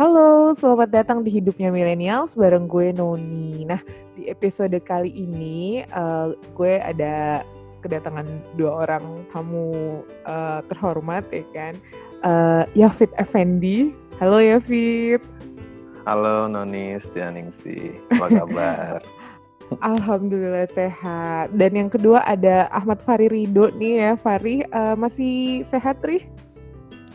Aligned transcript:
Halo, 0.00 0.56
selamat 0.56 0.96
datang 0.96 1.20
di 1.20 1.28
Hidupnya 1.28 1.68
Millennials 1.68 2.32
bareng 2.32 2.64
gue 2.64 2.88
Noni. 2.88 3.68
Nah, 3.68 3.84
di 4.16 4.32
episode 4.32 4.72
kali 4.80 5.12
ini 5.12 5.84
uh, 5.92 6.32
gue 6.56 6.80
ada 6.80 7.44
kedatangan 7.84 8.24
dua 8.56 8.88
orang 8.88 9.28
tamu 9.28 10.00
uh, 10.24 10.64
terhormat 10.72 11.28
ya 11.28 11.44
kan. 11.52 11.76
Uh, 12.24 12.64
Yafid 12.72 13.12
Effendi. 13.20 13.92
Halo 14.16 14.40
Yafid. 14.40 15.20
Halo 16.08 16.48
Noni 16.48 16.96
Setianingsi, 16.96 18.00
apa 18.16 18.40
kabar? 18.40 19.04
Alhamdulillah 19.84 20.64
sehat. 20.72 21.52
Dan 21.52 21.76
yang 21.76 21.92
kedua 21.92 22.24
ada 22.24 22.72
Ahmad 22.72 23.04
Fari 23.04 23.28
Rido 23.28 23.68
nih 23.76 24.00
ya. 24.00 24.10
Fari 24.16 24.64
uh, 24.72 24.96
masih 24.96 25.60
sehat 25.68 26.00
Ri? 26.00 26.24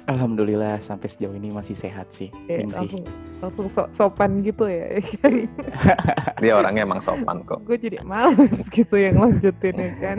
Alhamdulillah 0.05 0.77
sampai 0.85 1.09
sejauh 1.09 1.33
ini 1.33 1.49
masih 1.49 1.73
sehat 1.73 2.13
sih. 2.13 2.29
Ya, 2.45 2.61
langsung 2.61 3.05
langsung 3.41 3.67
so 3.69 3.89
sopan 3.89 4.45
gitu 4.45 4.69
ya. 4.69 5.01
Dia 6.43 6.53
orangnya 6.53 6.85
emang 6.85 7.01
sopan 7.01 7.41
kok. 7.41 7.65
Gue 7.65 7.81
jadi 7.81 8.05
males 8.05 8.61
gitu 8.75 8.95
yang 8.95 9.17
lanjutin 9.17 9.75
ya 9.81 9.91
kan. 9.97 10.17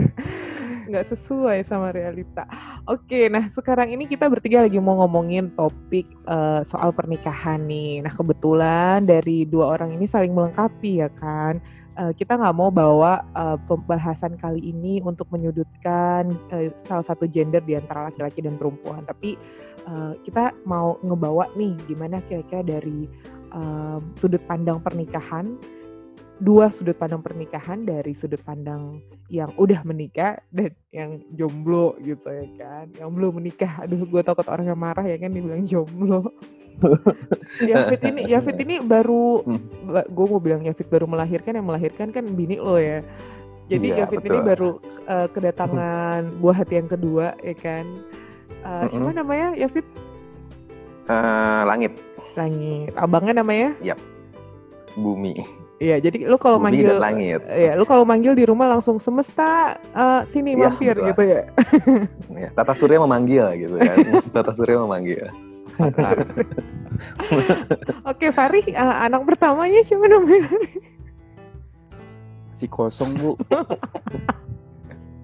Nggak 0.87 1.15
sesuai 1.15 1.67
sama 1.67 1.91
realita. 1.91 2.47
Oke, 2.87 3.27
nah 3.27 3.47
sekarang 3.51 3.91
ini 3.91 4.07
kita 4.07 4.27
bertiga 4.27 4.63
lagi 4.63 4.79
mau 4.79 4.99
ngomongin 5.03 5.51
topik 5.55 6.07
uh, 6.27 6.63
soal 6.67 6.91
pernikahan 6.91 7.63
nih. 7.63 8.03
Nah 8.03 8.11
kebetulan 8.11 9.07
dari 9.07 9.47
dua 9.47 9.75
orang 9.79 9.95
ini 9.95 10.07
saling 10.07 10.35
melengkapi 10.35 11.03
ya 11.03 11.11
kan 11.15 11.63
uh, 11.97 12.13
kita 12.13 12.37
nggak 12.37 12.55
mau 12.55 12.69
bawa 12.69 13.25
uh, 13.33 13.57
pembahasan 13.65 14.37
kali 14.37 14.61
ini 14.61 15.01
untuk 15.01 15.27
menyudutkan 15.33 16.37
uh, 16.53 16.69
salah 16.85 17.03
satu 17.03 17.25
gender 17.25 17.59
di 17.65 17.75
antara 17.75 18.13
laki-laki 18.13 18.45
dan 18.45 18.55
perempuan, 18.55 19.03
tapi 19.03 19.35
uh, 19.89 20.13
kita 20.21 20.53
mau 20.63 21.01
ngebawa 21.01 21.49
nih 21.57 21.73
gimana 21.89 22.21
kira-kira 22.29 22.61
dari 22.61 23.09
uh, 23.51 23.99
sudut 24.15 24.41
pandang 24.45 24.79
pernikahan 24.79 25.57
dua 26.37 26.69
sudut 26.69 26.93
pandang 26.93 27.25
pernikahan 27.25 27.81
dari 27.81 28.13
sudut 28.13 28.37
pandang 28.45 29.01
yang 29.25 29.49
udah 29.57 29.81
menikah 29.81 30.37
dan 30.53 30.69
yang 30.93 31.25
jomblo 31.33 31.97
gitu 32.05 32.29
ya 32.29 32.45
kan. 32.61 32.85
Yang 32.93 33.09
belum 33.09 33.31
menikah. 33.41 33.73
Aduh 33.81 34.05
gue 34.05 34.21
takut 34.21 34.45
orang 34.45 34.69
yang 34.69 34.77
marah 34.77 35.01
ya 35.01 35.17
kan 35.17 35.33
dibilang 35.33 35.65
jomblo 35.65 36.29
Yafit 37.69 38.01
ini 38.05 38.21
Yafit 38.29 38.57
ini 38.61 38.75
baru 38.81 39.41
hmm. 39.43 40.07
gue 40.07 40.25
mau 40.29 40.41
bilang 40.41 40.61
Yafit 40.63 40.87
baru 40.87 41.09
melahirkan 41.09 41.57
yang 41.57 41.67
melahirkan 41.67 42.13
kan 42.13 42.23
bini 42.23 42.57
lo 42.61 42.77
ya 42.77 43.01
jadi 43.67 43.87
ya, 43.91 43.95
Yafit 44.05 44.23
betul. 44.23 44.29
ini 44.31 44.39
baru 44.45 44.69
uh, 45.09 45.27
kedatangan 45.31 46.21
buah 46.39 46.55
hati 46.63 46.73
yang 46.79 46.89
kedua 46.89 47.35
ya 47.43 47.55
kan 47.57 47.85
uh, 48.63 48.67
mm 48.67 48.79
-hmm. 48.81 48.89
siapa 48.93 49.11
namanya 49.11 49.47
Yafit 49.57 49.85
uh, 51.09 51.61
langit 51.67 51.93
langit 52.37 52.93
abangnya 52.95 53.41
namanya 53.41 53.69
yep. 53.81 53.99
bumi 54.97 55.37
Iya, 55.77 56.01
jadi 56.01 56.25
lu 56.25 56.41
kalau 56.41 56.57
manggil 56.57 56.89
langit. 56.97 57.45
Iya, 57.45 57.77
lu 57.77 57.85
kalau 57.85 58.01
manggil 58.01 58.33
di 58.33 58.49
rumah 58.49 58.65
langsung 58.65 58.97
semesta 58.97 59.77
uh, 59.93 60.25
sini 60.25 60.57
ya, 60.57 60.73
mampir 60.73 60.97
gitu 60.97 61.21
ya. 61.21 61.45
ya. 62.33 62.49
Tata 62.57 62.73
Surya 62.73 62.97
memanggil 62.97 63.45
gitu 63.61 63.77
kan. 63.77 63.97
Tata 64.35 64.57
Surya 64.57 64.81
memanggil. 64.81 65.29
Oke, 68.09 68.33
Fari, 68.33 68.65
uh, 68.73 69.05
anak 69.05 69.29
pertamanya 69.29 69.85
siapa 69.85 70.09
namanya? 70.09 70.49
Si 72.57 72.65
kosong, 72.65 73.13
Bu. 73.21 73.37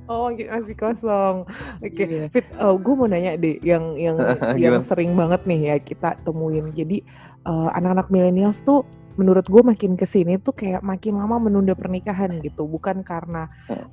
Oh, 0.03 0.27
masih 0.27 0.75
kosong. 0.75 1.47
Oke, 1.79 1.95
okay. 1.95 2.05
yeah. 2.05 2.27
Fit, 2.27 2.43
uh, 2.59 2.75
gue 2.75 2.93
mau 2.93 3.07
nanya 3.07 3.39
deh, 3.39 3.55
yang 3.63 3.95
yang 3.95 4.19
yang 4.61 4.83
sering 4.83 5.15
banget 5.15 5.41
nih 5.47 5.73
ya 5.73 5.75
kita 5.79 6.19
temuin. 6.27 6.75
Jadi 6.75 6.99
uh, 7.47 7.71
anak-anak 7.71 8.11
milenials 8.11 8.59
tuh 8.67 8.83
menurut 9.15 9.47
gue 9.47 9.63
makin 9.63 9.95
ke 9.95 10.03
sini 10.03 10.35
tuh 10.43 10.51
kayak 10.51 10.83
makin 10.83 11.21
lama 11.21 11.39
menunda 11.39 11.71
pernikahan 11.71 12.41
gitu 12.43 12.65
bukan 12.65 13.05
karena 13.05 13.45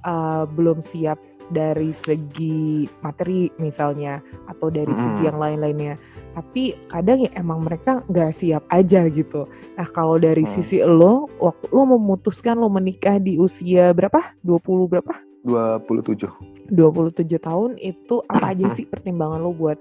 uh, 0.02 0.48
belum 0.48 0.80
siap 0.80 1.20
dari 1.50 1.90
segi 1.92 2.86
materi 3.02 3.50
misalnya 3.58 4.22
atau 4.46 4.70
dari 4.70 4.90
hmm. 4.90 5.02
segi 5.02 5.22
yang 5.26 5.38
lain-lainnya. 5.38 5.94
Tapi 6.30 6.78
kadang 6.86 7.26
ya 7.26 7.30
emang 7.34 7.66
mereka 7.66 8.06
nggak 8.06 8.30
siap 8.30 8.64
aja 8.70 9.10
gitu. 9.10 9.50
Nah 9.74 9.86
kalau 9.90 10.16
dari 10.16 10.46
hmm. 10.46 10.52
sisi 10.54 10.80
lo 10.86 11.26
waktu 11.42 11.66
lo 11.74 11.82
memutuskan 11.98 12.56
lo 12.56 12.70
menikah 12.70 13.18
di 13.18 13.36
usia 13.36 13.90
berapa? 13.90 14.38
20 14.46 14.90
berapa? 14.90 15.14
27 15.40 16.70
27 16.70 17.26
tahun 17.40 17.70
itu 17.80 18.22
apa 18.28 18.52
aja 18.54 18.68
sih 18.76 18.86
pertimbangan 18.86 19.40
lo 19.40 19.50
buat 19.50 19.80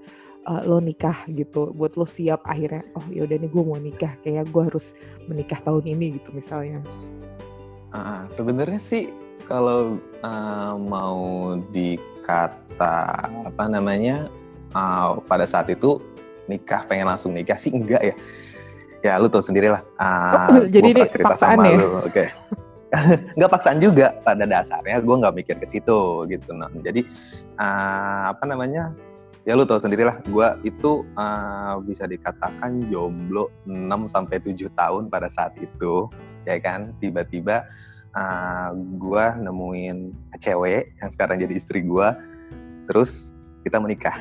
uh, 0.50 0.66
lo 0.66 0.82
nikah 0.82 1.22
gitu? 1.30 1.70
Buat 1.70 1.94
lo 1.94 2.04
siap 2.04 2.42
akhirnya 2.42 2.82
oh 2.98 3.06
yaudah 3.14 3.38
nih 3.38 3.50
gue 3.50 3.62
mau 3.62 3.78
nikah 3.78 4.18
kayak 4.26 4.50
gue 4.50 4.62
harus 4.66 4.92
menikah 5.30 5.62
tahun 5.62 5.86
ini 5.86 6.18
gitu 6.18 6.34
misalnya. 6.34 6.82
Uh, 7.90 8.26
sebenarnya 8.30 8.78
sih 8.78 9.10
kalau 9.46 10.00
uh, 10.24 10.74
mau 10.76 11.54
dikata 11.72 13.28
apa 13.46 13.64
namanya 13.68 14.28
uh, 14.74 15.20
pada 15.24 15.44
saat 15.48 15.70
itu 15.72 16.00
nikah 16.50 16.82
pengen 16.90 17.06
langsung 17.06 17.32
nikah 17.32 17.56
sih 17.56 17.70
enggak 17.70 18.02
ya. 18.02 18.14
Ya 19.00 19.16
lu 19.16 19.32
tau 19.32 19.40
sendiri 19.40 19.72
lah 19.72 19.80
uh, 19.96 20.68
jadi 20.68 20.92
ini 20.92 21.02
paksaan 21.08 21.58
ya? 21.64 21.78
oke. 22.04 22.04
Okay. 22.10 22.26
nggak 23.38 23.50
paksaan 23.54 23.78
juga. 23.78 24.18
Pada 24.26 24.42
dasarnya 24.50 24.98
gue 24.98 25.14
nggak 25.14 25.34
mikir 25.38 25.56
ke 25.62 25.66
situ 25.66 26.26
gitu 26.26 26.50
nah 26.58 26.66
jadi 26.82 27.06
uh, 27.54 28.34
apa 28.34 28.42
namanya 28.50 28.90
ya 29.46 29.54
lu 29.54 29.62
tau 29.62 29.78
sendiri 29.78 30.04
lah 30.04 30.18
gue 30.26 30.48
itu 30.66 31.06
uh, 31.14 31.78
bisa 31.86 32.04
dikatakan 32.10 32.90
jomblo 32.90 33.48
6 33.64 34.10
sampai 34.10 34.42
tujuh 34.42 34.68
tahun 34.74 35.06
pada 35.06 35.30
saat 35.30 35.54
itu 35.62 36.10
ya 36.44 36.58
kan? 36.58 36.92
Tiba-tiba 36.98 37.64
uh, 38.14 38.20
ah, 38.20 38.68
gue 38.74 39.24
nemuin 39.42 40.14
cewek 40.40 40.94
yang 40.98 41.10
sekarang 41.10 41.36
jadi 41.42 41.54
istri 41.54 41.82
gue 41.84 42.08
terus 42.90 43.30
kita 43.62 43.78
menikah. 43.78 44.18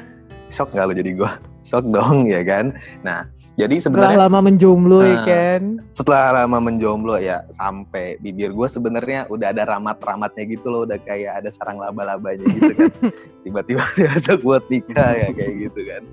Shock 0.49 0.73
gak 0.73 0.89
lo 0.89 0.93
jadi 0.97 1.13
gue 1.13 1.31
shock 1.69 1.85
dong 1.93 2.25
ya 2.25 2.41
kan? 2.41 2.73
Nah 3.05 3.29
jadi 3.59 3.75
sebenarnya 3.83 4.15
setelah 4.15 4.23
lama 4.31 4.39
menjomblo 4.47 4.99
ya 5.03 5.17
kan 5.27 5.63
setelah 5.99 6.25
lama 6.31 6.57
menjomblo 6.63 7.19
ya 7.19 7.43
sampai 7.51 8.15
bibir 8.23 8.55
gue 8.55 8.67
sebenarnya 8.71 9.27
udah 9.27 9.51
ada 9.51 9.67
ramat-ramatnya 9.67 10.47
gitu 10.47 10.71
loh 10.71 10.87
udah 10.87 10.95
kayak 11.03 11.43
ada 11.43 11.51
sarang 11.51 11.75
laba-labanya 11.75 12.47
gitu 12.47 12.71
kan. 12.71 12.91
Tiba-tiba 13.43 13.83
diajak 13.99 14.39
buat 14.47 14.63
nikah 14.71 15.11
ya 15.11 15.27
kayak 15.35 15.53
gitu 15.67 15.81
kan. 15.83 16.03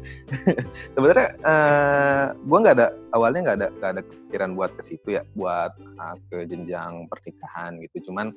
Sebenarnya 0.99 1.29
uh, 1.47 2.25
gue 2.35 2.59
nggak 2.59 2.77
ada 2.83 2.89
awalnya 3.15 3.41
nggak 3.47 3.57
ada 3.63 3.69
nggak 3.79 3.91
ada 3.95 4.03
kepikiran 4.03 4.51
buat 4.59 4.71
ke 4.75 4.83
situ 4.83 5.09
ya 5.15 5.23
buat 5.39 5.71
uh, 5.79 6.17
ke 6.35 6.51
jenjang 6.51 7.07
pernikahan 7.07 7.79
gitu. 7.87 8.11
Cuman 8.11 8.35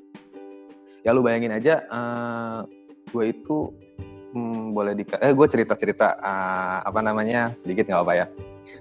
ya 1.02 1.18
lu 1.18 1.26
bayangin 1.26 1.58
aja 1.58 1.82
uh, 1.90 2.62
gue 3.10 3.26
itu 3.34 3.74
hmm, 4.34 4.76
boleh 4.76 4.94
di 4.94 5.04
eh 5.20 5.34
gue 5.34 5.48
cerita 5.50 5.74
cerita 5.74 6.18
uh, 6.20 6.86
apa 6.86 7.00
namanya 7.02 7.54
sedikit 7.56 7.90
nggak 7.90 8.04
apa 8.04 8.14
ya. 8.16 8.26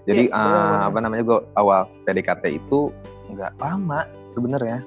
Jadi 0.05 0.29
yeah, 0.29 0.37
iya, 0.37 0.59
uh, 0.61 0.81
apa 0.93 0.99
namanya 1.01 1.23
gue 1.25 1.39
awal 1.57 1.89
PDKT 2.05 2.45
itu 2.61 2.93
nggak 3.33 3.57
lama 3.61 4.05
sebenarnya. 4.33 4.85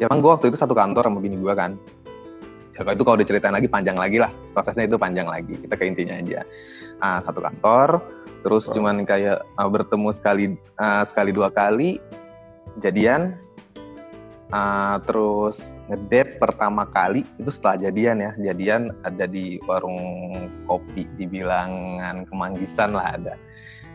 Ya 0.00 0.08
kan 0.08 0.24
gue 0.24 0.30
waktu 0.30 0.48
itu 0.48 0.58
satu 0.58 0.72
kantor 0.72 1.08
sama 1.08 1.18
bini 1.20 1.36
gue 1.36 1.54
kan. 1.54 1.76
Ya 2.72 2.88
itu 2.88 3.04
kalau 3.04 3.20
diceritain 3.20 3.52
lagi 3.52 3.68
panjang 3.68 4.00
lagi 4.00 4.16
lah. 4.16 4.32
Prosesnya 4.56 4.88
itu 4.88 4.96
panjang 4.96 5.28
lagi. 5.28 5.60
Kita 5.60 5.76
ke 5.76 5.84
intinya 5.84 6.16
aja. 6.16 6.40
Uh, 7.02 7.20
satu 7.20 7.44
kantor 7.44 8.00
terus 8.42 8.66
oh. 8.68 8.74
cuman 8.74 9.06
kayak 9.06 9.46
uh, 9.56 9.70
bertemu 9.70 10.10
sekali 10.10 10.44
uh, 10.76 11.06
sekali 11.06 11.30
dua 11.30 11.48
kali 11.48 12.02
jadian 12.82 13.38
uh, 14.52 14.96
terus 15.02 15.58
ngedate 15.88 16.38
pertama 16.38 16.86
kali 16.86 17.26
itu 17.40 17.50
setelah 17.50 17.88
jadian 17.88 18.20
ya. 18.20 18.30
Jadian 18.52 18.92
ada 19.02 19.24
di 19.26 19.58
warung 19.66 19.98
kopi 20.68 21.08
di 21.16 21.26
bilangan 21.26 22.28
kemanggisan 22.28 22.94
lah 22.94 23.16
ada. 23.16 23.34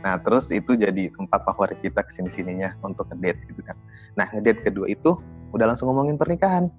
Nah 0.04 0.20
terus 0.22 0.50
itu 0.54 0.78
jadi 0.78 1.10
tempat 1.14 1.46
favorit 1.46 1.80
kita 1.82 2.04
ke 2.06 2.12
sini 2.12 2.30
sininya 2.30 2.74
untuk 2.84 3.08
ngedate 3.14 3.40
gitu 3.50 3.62
kan. 3.64 3.78
Nah 4.18 4.28
ngedate 4.34 4.66
kedua 4.66 4.90
itu 4.90 5.18
udah 5.56 5.74
langsung 5.74 5.90
ngomongin 5.90 6.20
pernikahan. 6.20 6.70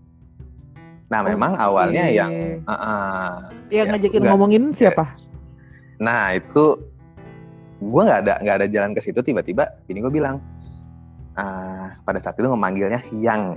Nah 1.09 1.21
memang 1.25 1.57
okay. 1.57 1.65
awalnya 1.65 2.05
yang 2.13 2.61
uh, 2.69 2.73
uh, 2.73 3.33
yang 3.73 3.89
ya, 3.89 3.93
ngajakin 3.97 4.21
enggak, 4.21 4.33
ngomongin 4.37 4.63
siapa? 4.77 5.09
Nah 5.97 6.37
itu 6.37 6.85
gue 7.79 8.03
nggak 8.03 8.21
ada 8.27 8.35
nggak 8.43 8.57
ada 8.59 8.67
jalan 8.69 8.91
ke 8.91 9.01
situ 9.01 9.23
tiba-tiba 9.23 9.71
ini 9.87 10.03
gue 10.03 10.11
bilang 10.11 10.43
uh, 11.38 11.87
pada 12.02 12.19
saat 12.19 12.37
itu 12.37 12.50
memanggilnya 12.50 13.00
yang 13.14 13.55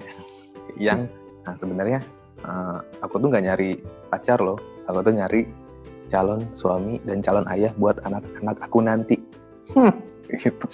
yang 0.77 1.09
nah 1.41 1.57
sebenarnya 1.57 1.99
uh, 2.45 2.79
aku 3.01 3.17
tuh 3.17 3.27
nggak 3.33 3.43
nyari 3.49 3.69
pacar 4.13 4.37
loh. 4.39 4.57
Aku 4.89 5.01
tuh 5.01 5.13
nyari 5.13 5.45
calon 6.11 6.43
suami 6.51 6.99
dan 7.07 7.23
calon 7.23 7.47
ayah 7.49 7.71
buat 7.79 7.97
anak-anak 8.03 8.57
aku 8.61 8.79
nanti. 8.83 9.15
Hmm, 9.71 9.93
gitu. 10.41 10.65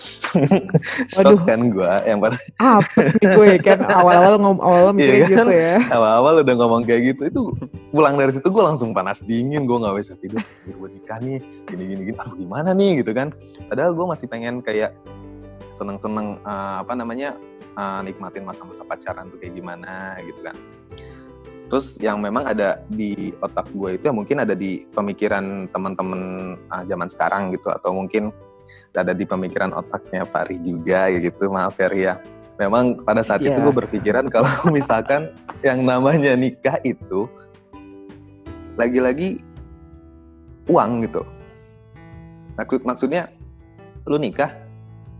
Waduh. 1.18 1.40
kan 1.46 1.70
gue 1.70 1.92
yang 2.06 2.20
pada 2.20 2.38
apa 2.82 3.00
sih 3.14 3.24
gue 3.24 3.58
kan? 3.62 3.86
Awal-awal 3.86 4.36
ngomong 4.42 4.64
awal 4.64 4.92
mikir 4.94 5.14
iya 5.14 5.28
kan? 5.30 5.46
gitu 5.46 5.54
ya. 5.54 5.78
Awal-awal 5.94 6.34
udah 6.44 6.56
ngomong 6.58 6.82
kayak 6.86 7.16
gitu 7.16 7.22
itu 7.30 7.42
pulang 7.94 8.18
dari 8.18 8.34
situ 8.34 8.48
gue 8.50 8.64
langsung 8.64 8.92
panas 8.92 9.22
dingin 9.24 9.70
gue 9.70 9.78
nggak 9.78 9.96
bisa 9.98 10.14
tidur. 10.20 10.42
Gue 10.66 10.90
nikah 10.90 11.20
nih 11.22 11.40
gini 11.70 11.84
gini. 11.94 12.02
Gini 12.12 12.18
aduh 12.18 12.36
gimana 12.36 12.74
nih? 12.74 13.06
Gitu 13.06 13.12
kan. 13.14 13.34
Padahal 13.70 13.94
gue 13.94 14.06
masih 14.06 14.26
pengen 14.30 14.64
kayak 14.64 14.96
seneng-seneng 15.78 16.42
uh, 16.44 16.82
apa 16.82 16.98
namanya 16.98 17.38
uh, 17.78 18.02
nikmatin 18.02 18.44
masa-masa 18.44 18.82
pacaran 18.84 19.30
tuh 19.30 19.38
kayak 19.38 19.54
gimana 19.56 20.18
gitu 20.26 20.42
kan. 20.42 20.58
Terus 21.68 22.00
yang 22.00 22.24
memang 22.24 22.48
ada 22.48 22.82
di 22.88 23.36
otak 23.44 23.68
gue 23.76 24.00
itu 24.00 24.04
ya 24.08 24.14
mungkin 24.16 24.40
ada 24.42 24.56
di 24.56 24.88
pemikiran 24.96 25.70
teman-teman 25.70 26.56
uh, 26.74 26.84
zaman 26.90 27.08
sekarang 27.12 27.54
gitu 27.54 27.70
atau 27.70 27.94
mungkin 27.94 28.34
ada 28.98 29.14
di 29.14 29.24
pemikiran 29.24 29.72
otaknya 29.72 30.26
Fahri 30.26 30.58
juga 30.60 31.08
ya 31.08 31.20
gitu. 31.22 31.48
Maaf 31.54 31.78
ya 31.78 31.88
Ria 31.88 32.16
memang 32.58 33.06
pada 33.06 33.22
saat 33.22 33.46
yeah. 33.46 33.54
itu 33.54 33.70
gue 33.70 33.76
berpikiran 33.86 34.26
kalau 34.34 34.50
misalkan 34.74 35.30
yang 35.62 35.86
namanya 35.86 36.34
nikah 36.34 36.82
itu 36.82 37.30
lagi-lagi 38.78 39.42
uang 40.70 41.06
gitu. 41.06 41.24
Maksud 42.58 42.82
maksudnya 42.86 43.30
lu 44.10 44.18
nikah 44.18 44.50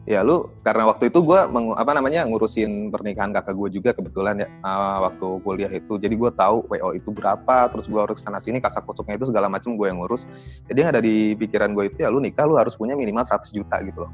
ya 0.08 0.24
lu 0.24 0.48
karena 0.64 0.88
waktu 0.88 1.12
itu 1.12 1.20
gue 1.20 1.36
apa 1.76 1.92
namanya 1.92 2.24
ngurusin 2.24 2.96
pernikahan 2.96 3.36
kakak 3.36 3.60
gue 3.60 3.70
juga 3.76 3.92
kebetulan 3.92 4.40
ya 4.40 4.48
uh, 4.64 5.04
waktu 5.12 5.28
kuliah 5.44 5.72
itu. 5.76 6.00
Jadi 6.00 6.16
gue 6.16 6.32
tahu 6.32 6.64
wo 6.64 6.90
itu 6.96 7.12
berapa 7.12 7.68
terus 7.68 7.92
gue 7.92 8.00
harus 8.00 8.24
sana 8.24 8.40
sini 8.40 8.64
kasak 8.64 8.88
kusuknya 8.88 9.20
itu 9.20 9.28
segala 9.28 9.52
macam 9.52 9.76
gue 9.76 9.84
yang 9.92 10.00
ngurus. 10.00 10.24
Jadi 10.72 10.78
yang 10.80 10.90
ada 10.96 11.04
di 11.04 11.36
pikiran 11.36 11.76
gue 11.76 11.92
itu 11.92 12.08
ya 12.08 12.10
lu 12.10 12.24
nikah 12.24 12.48
lu 12.48 12.56
harus 12.56 12.80
punya 12.80 12.96
minimal 12.96 13.28
100 13.28 13.52
juta 13.52 13.76
gitu 13.84 14.08
loh. 14.08 14.12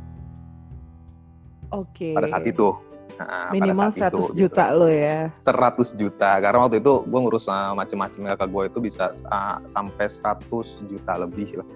Oke. 1.70 2.10
Okay. 2.10 2.14
pada 2.18 2.28
saat 2.28 2.50
itu. 2.50 2.74
Nah, 3.14 3.54
minimal 3.54 3.94
saat 3.94 4.18
100 4.18 4.18
itu, 4.18 4.50
juta 4.50 4.66
gitu. 4.74 4.80
lo 4.82 4.88
ya. 4.90 5.30
100 5.46 6.02
juta. 6.02 6.32
Karena 6.42 6.58
waktu 6.66 6.82
itu 6.82 6.94
gue 7.06 7.20
ngurus 7.22 7.46
uh, 7.46 7.78
macam-macam 7.78 8.34
kakak 8.34 8.50
gue 8.50 8.64
itu 8.66 8.80
bisa 8.82 9.14
uh, 9.30 9.62
sampai 9.70 10.10
100 10.10 10.90
juta 10.90 11.14
lebih 11.22 11.62
lah 11.62 11.68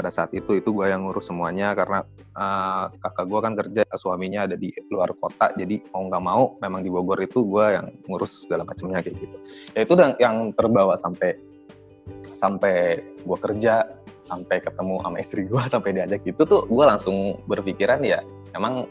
pada 0.00 0.08
saat 0.08 0.32
itu 0.32 0.56
itu 0.56 0.72
gue 0.72 0.88
yang 0.88 1.04
ngurus 1.04 1.28
semuanya 1.28 1.76
karena 1.76 2.00
uh, 2.32 2.88
kakak 3.04 3.28
gue 3.28 3.40
kan 3.44 3.52
kerja 3.52 3.82
suaminya 4.00 4.48
ada 4.48 4.56
di 4.56 4.72
luar 4.88 5.12
kota 5.20 5.52
jadi 5.60 5.76
mau 5.92 6.08
nggak 6.08 6.24
mau 6.24 6.56
memang 6.64 6.80
di 6.80 6.88
Bogor 6.88 7.20
itu 7.20 7.44
gue 7.44 7.76
yang 7.76 7.92
ngurus 8.08 8.48
segala 8.48 8.64
macamnya 8.64 9.04
kayak 9.04 9.20
gitu. 9.20 9.36
Ya 9.76 9.84
itu 9.84 9.92
yang 10.16 10.56
terbawa 10.56 10.96
sampai 10.96 11.36
sampai 12.32 13.04
gue 13.20 13.38
kerja 13.44 13.84
sampai 14.24 14.64
ketemu 14.64 15.04
sama 15.04 15.16
istri 15.20 15.44
gue 15.44 15.62
sampai 15.76 15.90
diajak 15.92 16.24
gitu 16.24 16.48
tuh 16.48 16.64
gue 16.64 16.84
langsung 16.88 17.36
berpikiran 17.44 18.00
ya 18.00 18.24
emang 18.56 18.88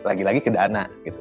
lagi-lagi 0.00 0.40
ke 0.40 0.48
dana 0.48 0.88
gitu. 1.04 1.20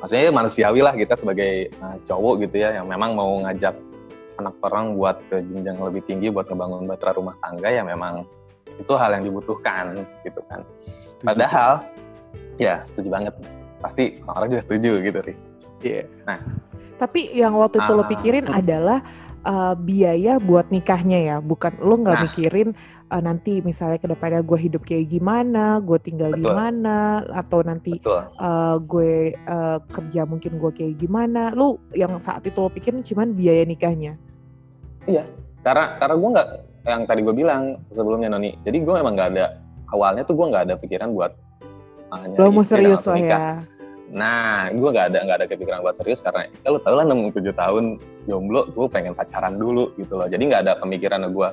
Maksudnya 0.00 0.32
manusiawi 0.32 0.80
lah 0.80 0.96
kita 0.96 1.20
sebagai 1.20 1.68
uh, 1.84 2.00
cowok 2.08 2.48
gitu 2.48 2.64
ya 2.64 2.80
yang 2.80 2.88
memang 2.88 3.12
mau 3.12 3.44
ngajak 3.44 3.91
anak 4.40 4.54
orang 4.64 4.96
buat 4.96 5.20
ke 5.28 5.44
jenjang 5.44 5.76
lebih 5.80 6.04
tinggi 6.08 6.32
buat 6.32 6.48
ngebangun 6.48 6.88
batra 6.88 7.12
rumah 7.16 7.36
tangga 7.44 7.68
ya 7.68 7.82
memang 7.84 8.24
itu 8.80 8.92
hal 8.96 9.12
yang 9.12 9.24
dibutuhkan 9.24 10.06
gitu 10.24 10.40
kan. 10.48 10.64
Padahal 11.20 11.84
ya 12.56 12.80
setuju 12.82 13.08
banget. 13.12 13.34
Pasti 13.82 14.22
orang 14.24 14.48
juga 14.48 14.62
setuju 14.62 15.02
gitu, 15.02 15.18
Ri. 15.20 15.34
Iya. 15.82 16.06
Yeah. 16.06 16.06
Nah, 16.24 16.38
tapi 17.02 17.34
yang 17.34 17.58
waktu 17.58 17.82
itu 17.82 17.92
uh, 17.92 17.98
lo 17.98 18.04
ah. 18.06 18.08
pikirin 18.08 18.46
hmm. 18.46 18.60
adalah 18.62 18.98
uh, 19.44 19.74
biaya 19.78 20.38
buat 20.42 20.70
nikahnya 20.70 21.18
ya, 21.22 21.36
bukan 21.38 21.74
lo 21.82 21.98
nggak 22.00 22.18
nah, 22.18 22.24
mikirin 22.26 22.68
uh, 23.12 23.22
nanti 23.22 23.60
misalnya 23.60 23.98
ke 24.00 24.08
depannya 24.08 24.40
gue 24.42 24.58
hidup 24.58 24.82
kayak 24.86 25.12
gimana, 25.12 25.78
gue 25.84 25.98
tinggal 26.00 26.32
di 26.32 26.46
mana, 26.46 27.22
atau 27.30 27.60
nanti 27.62 28.00
uh, 28.06 28.76
gue 28.80 29.36
uh, 29.46 29.78
kerja 29.92 30.24
mungkin 30.24 30.56
gue 30.56 30.70
kayak 30.72 30.94
gimana. 30.98 31.52
Lo 31.52 31.78
yang 31.92 32.18
saat 32.24 32.46
itu 32.46 32.58
lo 32.58 32.72
pikirin 32.72 33.04
cuman 33.04 33.36
biaya 33.36 33.62
nikahnya. 33.68 34.16
Iya, 35.06 35.26
karena 35.66 35.98
karena 35.98 36.14
gue 36.16 36.30
nggak 36.34 36.48
yang 36.82 37.00
tadi 37.06 37.20
gue 37.22 37.34
bilang 37.34 37.62
sebelumnya 37.94 38.32
Noni. 38.32 38.58
Jadi 38.66 38.82
gue 38.82 38.94
memang 38.94 39.14
nggak 39.14 39.30
ada 39.36 39.46
awalnya 39.92 40.22
tuh 40.26 40.34
gue 40.38 40.46
nggak 40.50 40.64
ada 40.70 40.74
pikiran 40.78 41.12
buat 41.14 41.34
Lo 42.36 42.52
mau 42.52 42.60
serius 42.60 43.08
lah 43.08 43.16
ya. 43.16 43.40
Nah, 44.12 44.68
gue 44.68 44.88
nggak 44.92 45.08
ada 45.08 45.18
nggak 45.24 45.38
ada 45.40 45.46
kepikiran 45.48 45.80
buat 45.80 45.96
serius 45.96 46.20
karena 46.20 46.44
ya 46.44 46.68
lo 46.68 46.78
tau 46.84 47.00
lah 47.00 47.08
67 47.08 47.48
tahun 47.56 47.84
jomblo, 48.28 48.68
gue 48.68 48.86
pengen 48.92 49.16
pacaran 49.16 49.56
dulu 49.56 49.88
gitu 49.96 50.20
loh. 50.20 50.28
Jadi 50.28 50.52
nggak 50.52 50.68
ada 50.68 50.76
pemikiran 50.76 51.24
gue 51.32 51.48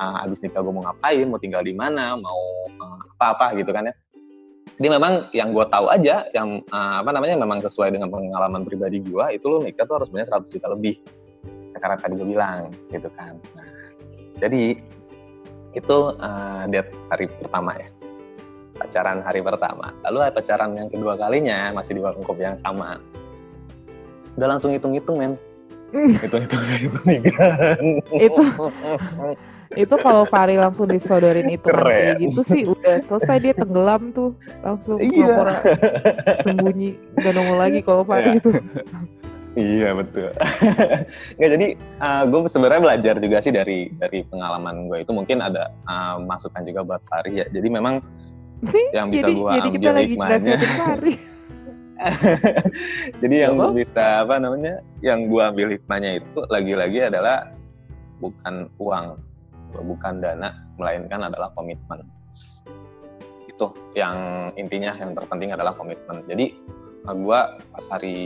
uh, 0.00 0.24
abis 0.24 0.40
nikah 0.40 0.64
gue 0.64 0.72
mau 0.72 0.80
ngapain, 0.88 1.28
mau 1.28 1.36
tinggal 1.36 1.60
di 1.60 1.76
mana, 1.76 2.16
mau 2.16 2.40
uh, 2.80 3.00
apa-apa 3.20 3.52
gitu 3.60 3.70
kan 3.76 3.92
ya. 3.92 3.94
Jadi 4.80 4.88
memang 4.96 5.28
yang 5.36 5.52
gue 5.52 5.66
tahu 5.68 5.92
aja, 5.92 6.24
yang 6.32 6.64
uh, 6.72 7.04
apa 7.04 7.12
namanya 7.12 7.36
memang 7.36 7.60
sesuai 7.60 7.92
dengan 7.92 8.08
pengalaman 8.08 8.64
pribadi 8.64 9.04
gue, 9.04 9.24
itu 9.36 9.44
lo 9.44 9.60
nikah 9.60 9.84
tuh 9.84 10.00
harus 10.00 10.08
punya 10.08 10.24
100 10.24 10.48
juta 10.48 10.72
lebih 10.72 11.04
karena 11.80 11.96
tadi 11.96 12.12
gue 12.14 12.28
bilang 12.28 12.68
gitu 12.92 13.08
kan 13.16 13.34
nah, 13.56 13.70
jadi 14.38 14.76
itu 15.72 15.98
uh, 16.20 16.62
date 16.68 16.92
hari 17.08 17.26
pertama 17.30 17.72
ya 17.74 17.88
pacaran 18.80 19.20
hari 19.20 19.44
pertama 19.44 19.92
lalu 20.08 20.24
pacaran 20.32 20.72
yang 20.72 20.88
kedua 20.88 21.20
kalinya 21.20 21.68
masih 21.76 21.92
di 21.96 22.00
warung 22.00 22.24
kopi 22.24 22.48
yang 22.48 22.56
sama 22.56 22.96
udah 24.40 24.56
langsung 24.56 24.72
hitung-hitung 24.72 25.20
men 25.20 25.32
hmm. 25.92 26.16
hitung-hitung 26.16 26.62
hitung 26.80 27.06
itu 28.16 28.42
itu 29.78 29.94
kalau 30.02 30.26
Fari 30.26 30.58
langsung 30.58 30.90
disodorin 30.90 31.46
itu 31.46 31.68
kayak 31.70 32.18
gitu 32.18 32.40
sih 32.42 32.62
udah 32.66 33.06
selesai 33.06 33.36
dia 33.38 33.54
tenggelam 33.54 34.10
tuh 34.10 34.34
langsung 34.66 34.98
iya. 34.98 35.62
sembunyi 36.42 36.98
gak 37.22 37.32
nongol 37.38 37.58
lagi 37.60 37.78
kalau 37.84 38.02
Fari 38.02 38.34
iya. 38.34 38.40
itu 38.40 38.50
Iya 39.58 39.98
betul. 39.98 40.30
Nggak 41.38 41.50
jadi 41.58 41.68
uh, 41.98 42.22
gue 42.30 42.40
sebenarnya 42.46 42.82
belajar 42.86 43.14
juga 43.18 43.42
sih 43.42 43.50
dari 43.50 43.90
dari 43.98 44.22
pengalaman 44.30 44.86
gue 44.86 45.02
itu 45.02 45.10
mungkin 45.10 45.42
ada 45.42 45.74
uh, 45.90 46.22
masukan 46.22 46.62
juga 46.62 46.86
buat 46.86 47.02
Fari 47.10 47.42
ya. 47.42 47.46
Jadi 47.50 47.66
memang 47.66 47.98
yang 48.96 49.08
bisa 49.08 49.26
gue 49.30 49.50
ambil 49.50 49.94
hikmahnya. 49.96 50.56
jadi 53.20 53.36
yang 53.48 53.60
apa? 53.60 53.76
bisa 53.76 54.24
apa 54.24 54.40
namanya, 54.40 54.80
yang 55.04 55.28
gue 55.28 55.42
ambil 55.42 55.68
hikmahnya 55.76 56.24
itu 56.24 56.38
lagi-lagi 56.48 57.12
adalah 57.12 57.52
bukan 58.20 58.68
uang, 58.80 59.20
bukan 59.84 60.14
dana, 60.20 60.56
melainkan 60.80 61.28
adalah 61.28 61.52
komitmen. 61.52 62.04
Itu 63.48 63.76
yang 63.92 64.48
intinya 64.56 64.96
yang 64.96 65.12
terpenting 65.12 65.52
adalah 65.52 65.76
komitmen. 65.76 66.24
Jadi 66.24 66.56
nah, 67.04 67.12
gue 67.16 67.40
pas 67.72 67.84
hari 67.92 68.16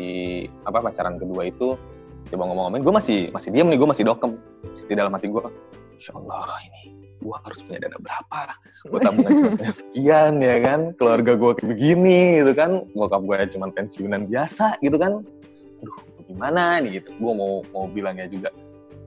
apa 0.66 0.78
pacaran 0.82 1.18
kedua 1.18 1.50
itu 1.50 1.78
coba 2.30 2.42
ngomong-ngomongin 2.48 2.82
gue 2.82 2.94
masih 2.94 3.18
masih 3.36 3.52
diam 3.52 3.68
nih 3.68 3.76
gue 3.76 3.88
masih 3.88 4.04
dokem 4.08 4.40
di 4.88 4.94
dalam 4.96 5.12
hati 5.12 5.28
gue 5.28 5.44
Insya 6.00 6.16
Allah 6.16 6.48
ini 6.64 7.03
gue 7.20 7.36
harus 7.44 7.58
punya 7.64 7.78
dana 7.86 7.98
berapa? 8.00 8.40
Gue 8.90 8.98
tabungan 9.00 9.32
cuma 9.38 9.72
sekian 9.80 10.42
ya 10.42 10.56
kan? 10.64 10.80
Keluarga 10.98 11.32
gue 11.38 11.52
kayak 11.56 11.68
begini 11.70 12.42
gitu 12.42 12.52
kan? 12.56 12.70
Bokap 12.96 13.22
gue 13.24 13.36
cuma 13.54 13.66
pensiunan 13.70 14.26
biasa 14.26 14.78
gitu 14.82 14.96
kan? 14.98 15.22
Aduh 15.84 15.98
gimana 16.26 16.82
nih 16.82 17.00
gitu? 17.00 17.14
Gue 17.20 17.32
mau 17.36 17.52
mau 17.70 17.84
bilangnya 17.86 18.26
juga 18.26 18.50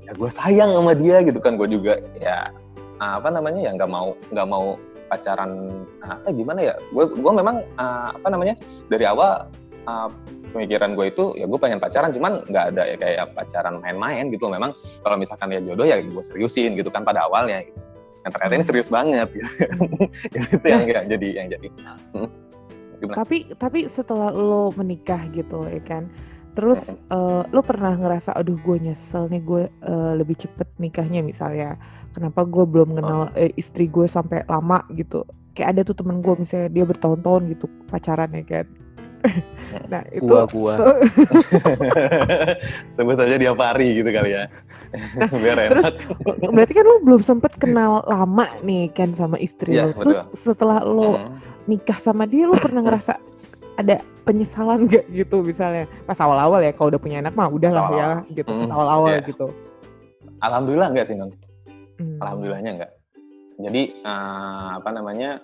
ya 0.08 0.16
gue 0.16 0.30
sayang 0.32 0.72
sama 0.72 0.94
dia 0.96 1.22
gitu 1.26 1.40
kan? 1.42 1.60
Gue 1.60 1.68
juga 1.68 2.00
ya 2.22 2.50
apa 2.98 3.30
namanya 3.30 3.62
ya 3.62 3.72
nggak 3.78 3.92
mau 3.92 4.18
nggak 4.34 4.48
mau 4.50 4.80
pacaran 5.12 5.84
apa 6.04 6.30
gimana 6.32 6.60
ya? 6.74 6.74
Gue 6.96 7.10
gue 7.12 7.34
memang 7.34 7.62
uh, 7.78 8.16
apa 8.16 8.28
namanya 8.32 8.56
dari 8.90 9.06
awal 9.06 9.46
uh, 9.86 10.10
pemikiran 10.52 10.98
gue 10.98 11.12
itu 11.12 11.38
ya 11.38 11.46
gue 11.46 11.60
pengen 11.60 11.78
pacaran 11.78 12.10
cuman 12.10 12.42
nggak 12.50 12.66
ada 12.74 12.84
ya 12.88 12.96
kayak 12.98 13.26
pacaran 13.36 13.78
main-main 13.84 14.34
gitu 14.34 14.50
memang 14.50 14.74
kalau 15.04 15.20
misalkan 15.20 15.54
ya 15.54 15.62
jodoh 15.62 15.86
ya 15.86 16.02
gue 16.02 16.24
seriusin 16.24 16.74
gitu 16.74 16.90
kan 16.90 17.06
pada 17.06 17.28
awalnya 17.28 17.62
gitu. 17.62 17.78
Yang 18.28 18.36
ternyata 18.36 18.54
ini 18.54 18.60
hmm. 18.60 18.70
serius 18.70 18.90
banget 18.92 19.28
gitu. 19.32 19.50
itu 20.60 20.68
yang, 20.68 20.84
yang 20.84 21.08
jadi 21.08 21.28
yang 21.40 21.48
jadi. 21.48 21.68
Hmm. 22.12 22.30
tapi 23.14 23.48
tapi 23.56 23.80
setelah 23.88 24.34
lo 24.34 24.74
menikah 24.74 25.22
gitu 25.30 25.70
ya 25.70 25.78
kan 25.86 26.10
terus 26.58 26.98
uh, 27.14 27.46
lo 27.54 27.62
pernah 27.62 27.94
ngerasa 27.94 28.34
aduh 28.34 28.58
gue 28.58 28.90
nyesel 28.90 29.30
nih 29.30 29.46
gue 29.46 29.64
uh, 29.86 30.14
lebih 30.18 30.36
cepet 30.36 30.68
nikahnya 30.82 31.24
misalnya. 31.24 31.80
Kenapa 32.18 32.50
gue 32.50 32.66
belum 32.66 32.98
kenal 32.98 33.30
eh, 33.38 33.54
istri 33.62 33.86
gue 33.86 34.10
sampai 34.10 34.42
lama 34.50 34.82
gitu. 34.98 35.22
Kayak 35.54 35.78
ada 35.78 35.82
tuh 35.86 36.02
temen 36.02 36.18
gue 36.26 36.34
misalnya 36.34 36.74
dia 36.74 36.82
bertahun-tahun 36.82 37.54
gitu 37.54 37.70
pacaran 37.86 38.34
ya 38.34 38.42
kan 38.42 38.66
nah 39.92 40.02
itu 40.14 40.26
gua 40.26 40.46
gua 40.50 40.74
sebut 42.96 43.16
saja 43.18 43.36
dia 43.36 43.52
pari 43.54 44.02
gitu 44.02 44.10
kali 44.14 44.38
ya. 44.38 44.50
Nah, 45.18 45.32
biar 45.44 45.58
enak. 45.58 45.72
Terus 45.74 45.94
berarti 46.54 46.74
kan 46.74 46.86
lo 46.86 46.98
belum 47.04 47.22
sempet 47.22 47.54
kenal 47.60 48.06
lama 48.08 48.48
nih 48.64 48.94
kan 48.94 49.12
sama 49.18 49.38
istri 49.42 49.76
ya, 49.76 49.92
lo 49.92 49.98
terus 49.98 50.20
betul. 50.28 50.38
setelah 50.54 50.80
lo 50.86 51.18
nikah 51.68 52.00
sama 52.00 52.24
dia 52.30 52.48
lo 52.48 52.56
pernah 52.56 52.86
ngerasa 52.86 53.20
ada 53.78 54.02
penyesalan 54.26 54.90
gak 54.90 55.06
gitu 55.14 55.46
misalnya? 55.46 55.86
Pas 56.08 56.18
awal-awal 56.18 56.64
ya 56.66 56.72
kalau 56.74 56.94
udah 56.94 57.02
punya 57.02 57.22
anak 57.22 57.38
mah 57.38 57.52
udah 57.52 57.70
lah 57.70 57.88
ya 57.94 58.10
gitu 58.34 58.50
pas 58.50 58.72
awal-awal 58.74 59.12
yeah. 59.14 59.28
gitu. 59.28 59.48
Alhamdulillah 60.38 60.90
enggak 60.94 61.08
sih 61.10 61.18
non 61.18 61.34
hmm. 61.98 62.22
alhamdulillahnya 62.22 62.72
enggak 62.78 62.92
jadi 63.58 63.82
uh, 64.06 64.78
apa 64.78 64.90
namanya 64.94 65.42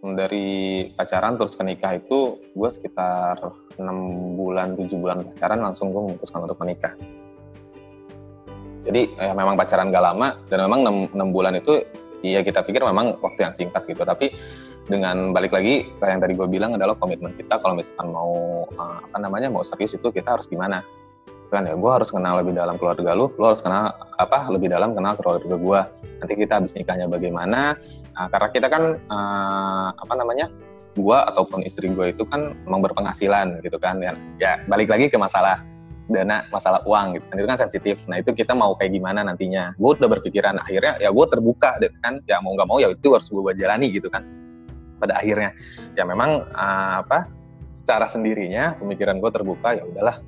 dari 0.00 0.88
pacaran 0.96 1.36
terus 1.36 1.52
ke 1.52 1.62
nikah 1.64 2.00
itu 2.00 2.40
gue 2.56 2.70
sekitar 2.72 3.36
enam 3.76 4.32
bulan 4.36 4.72
tujuh 4.76 4.96
bulan 4.96 5.24
pacaran 5.28 5.60
langsung 5.60 5.92
gue 5.92 6.00
memutuskan 6.00 6.48
untuk 6.48 6.56
menikah. 6.60 6.96
Jadi 8.80 9.12
ya 9.12 9.36
memang 9.36 9.60
pacaran 9.60 9.92
gak 9.92 10.04
lama 10.04 10.40
dan 10.48 10.64
memang 10.64 11.10
enam 11.12 11.28
bulan 11.36 11.52
itu 11.52 11.84
iya 12.24 12.40
kita 12.40 12.64
pikir 12.64 12.80
memang 12.80 13.20
waktu 13.20 13.44
yang 13.44 13.52
singkat 13.52 13.84
gitu. 13.84 14.00
Tapi 14.08 14.32
dengan 14.88 15.36
balik 15.36 15.52
lagi 15.52 15.84
yang 16.00 16.18
tadi 16.18 16.32
gue 16.32 16.48
bilang 16.48 16.74
adalah 16.80 16.96
komitmen 16.96 17.36
kita 17.36 17.60
kalau 17.60 17.76
misalkan 17.76 18.08
mau 18.08 18.64
uh, 18.74 18.98
apa 19.04 19.18
namanya 19.20 19.52
mau 19.52 19.60
serius 19.60 19.94
itu 19.94 20.08
kita 20.08 20.40
harus 20.40 20.48
gimana 20.48 20.80
kan 21.50 21.66
ya 21.66 21.74
gue 21.74 21.90
harus 21.90 22.14
kenal 22.14 22.38
lebih 22.38 22.54
dalam 22.54 22.78
keluarga 22.78 23.12
lu 23.12 23.28
lu 23.34 23.44
harus 23.44 23.60
kenal 23.60 23.92
apa 24.16 24.46
lebih 24.48 24.70
dalam 24.70 24.94
kenal 24.94 25.18
keluarga 25.18 25.54
gue 25.58 25.80
nanti 26.22 26.32
kita 26.38 26.62
habis 26.62 26.72
nikahnya 26.78 27.10
bagaimana 27.10 27.74
nah, 28.14 28.26
karena 28.30 28.48
kita 28.54 28.66
kan 28.70 28.82
uh, 29.10 29.88
apa 29.92 30.14
namanya 30.14 30.46
gue 30.94 31.18
ataupun 31.34 31.62
istri 31.62 31.90
gue 31.90 32.14
itu 32.14 32.22
kan 32.26 32.54
memang 32.66 32.82
berpenghasilan 32.82 33.62
gitu 33.62 33.78
kan 33.78 33.98
ya, 34.02 34.14
ya 34.38 34.58
balik 34.66 34.90
lagi 34.90 35.06
ke 35.10 35.18
masalah 35.18 35.62
dana 36.10 36.42
masalah 36.50 36.82
uang 36.82 37.14
gitu 37.16 37.24
kan 37.30 37.36
itu 37.38 37.46
kan 37.46 37.58
sensitif. 37.58 37.96
Nah 38.10 38.18
itu 38.18 38.34
kita 38.34 38.50
mau 38.50 38.74
kayak 38.74 38.98
gimana 38.98 39.22
nantinya? 39.22 39.72
Gue 39.78 39.94
udah 39.94 40.10
berpikiran 40.10 40.58
akhirnya 40.58 40.98
ya 40.98 41.14
gue 41.14 41.26
terbuka 41.30 41.78
deh 41.78 41.94
kan 42.02 42.18
ya 42.26 42.42
mau 42.42 42.58
nggak 42.58 42.66
mau 42.66 42.82
ya 42.82 42.90
itu 42.90 43.14
harus 43.14 43.30
gue 43.30 43.54
jalani 43.54 43.94
gitu 43.94 44.10
kan 44.10 44.26
pada 44.98 45.22
akhirnya. 45.22 45.54
Ya 45.94 46.02
memang 46.02 46.50
uh, 46.50 47.06
apa 47.06 47.30
secara 47.78 48.10
sendirinya 48.10 48.74
pemikiran 48.82 49.22
gue 49.22 49.30
terbuka 49.30 49.78
ya 49.78 49.86
udahlah 49.86 50.18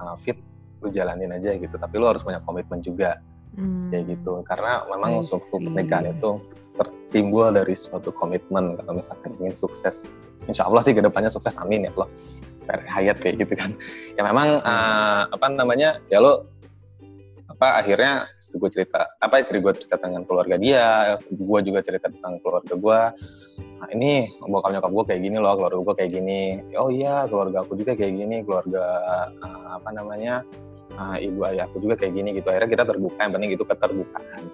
uh, 0.00 0.16
fit 0.16 0.40
lu 0.86 0.94
jalanin 0.94 1.34
aja 1.34 1.58
gitu 1.58 1.74
tapi 1.74 1.98
lu 1.98 2.06
harus 2.06 2.22
punya 2.22 2.38
komitmen 2.46 2.78
juga. 2.78 3.18
Hmm. 3.56 3.88
kayak 3.88 4.20
gitu. 4.20 4.44
Karena 4.44 4.84
memang 4.84 5.24
suatu 5.24 5.48
pernikahan 5.56 6.12
itu 6.12 6.40
tertimbul 6.76 7.56
dari 7.56 7.72
suatu 7.72 8.12
komitmen. 8.12 8.76
Kalau 8.76 8.92
misalkan 8.92 9.32
ingin 9.40 9.56
sukses 9.56 10.12
insya 10.46 10.68
Allah 10.68 10.84
sih 10.84 10.92
ke 10.92 11.00
depannya 11.00 11.32
sukses 11.32 11.56
amin 11.56 11.88
ya 11.88 11.90
Allah. 11.96 12.08
Hayat 12.92 13.16
kayak 13.24 13.40
gitu 13.48 13.56
kan. 13.56 13.72
Ya 14.14 14.22
memang 14.28 14.60
uh, 14.60 15.32
apa 15.32 15.46
namanya 15.48 15.98
ya 16.12 16.20
lo 16.20 16.52
apa 17.46 17.80
akhirnya 17.80 18.28
gue 18.36 18.68
cerita 18.68 19.08
apa 19.24 19.40
istri 19.40 19.64
gue 19.64 19.72
cerita 19.72 19.96
dengan 19.96 20.28
keluarga 20.28 20.60
dia 20.60 21.16
gue 21.24 21.60
juga 21.64 21.80
cerita 21.80 22.12
tentang 22.12 22.36
keluarga 22.44 22.76
gue 22.76 23.00
nah, 23.80 23.88
ini 23.96 24.28
bokap 24.44 24.76
nyokap 24.76 24.92
gue 24.92 25.04
kayak 25.08 25.22
gini 25.24 25.36
loh 25.40 25.56
keluarga 25.56 25.80
gue 25.80 25.94
kayak 26.04 26.12
gini. 26.12 26.40
Oh 26.76 26.92
iya 26.92 27.24
keluarga 27.24 27.64
aku 27.64 27.80
juga 27.80 27.96
kayak 27.96 28.12
gini 28.12 28.36
keluarga 28.44 28.84
uh, 29.40 29.80
apa 29.80 29.88
namanya 29.96 30.44
uh, 30.96 31.16
ibu 31.20 31.40
ayah 31.48 31.68
aku 31.68 31.80
juga 31.80 31.94
kayak 32.00 32.12
gini 32.16 32.28
gitu 32.40 32.48
akhirnya 32.50 32.70
kita 32.72 32.84
terbuka 32.88 33.18
yang 33.20 33.32
penting 33.36 33.52
itu 33.54 33.64
keterbukaan 33.64 34.44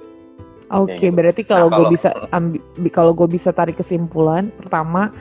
Oke, 0.73 0.97
okay, 0.97 1.13
gitu. 1.13 1.17
berarti 1.21 1.43
kalau, 1.45 1.69
nah, 1.69 1.85
gue 1.85 1.87
bisa 1.93 2.09
ambil, 2.33 2.61
kalau 2.89 3.13
gue 3.13 3.29
bisa 3.29 3.53
tarik 3.53 3.77
kesimpulan, 3.77 4.49
pertama, 4.57 5.13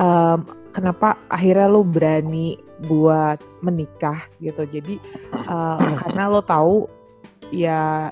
um, 0.00 0.40
kenapa 0.72 1.20
akhirnya 1.28 1.68
lo 1.68 1.84
berani 1.84 2.56
buat 2.88 3.36
menikah 3.60 4.24
gitu? 4.40 4.64
Jadi 4.64 4.96
uh, 5.52 5.76
karena 6.00 6.32
lo 6.32 6.40
tahu 6.40 6.88
ya 7.52 8.08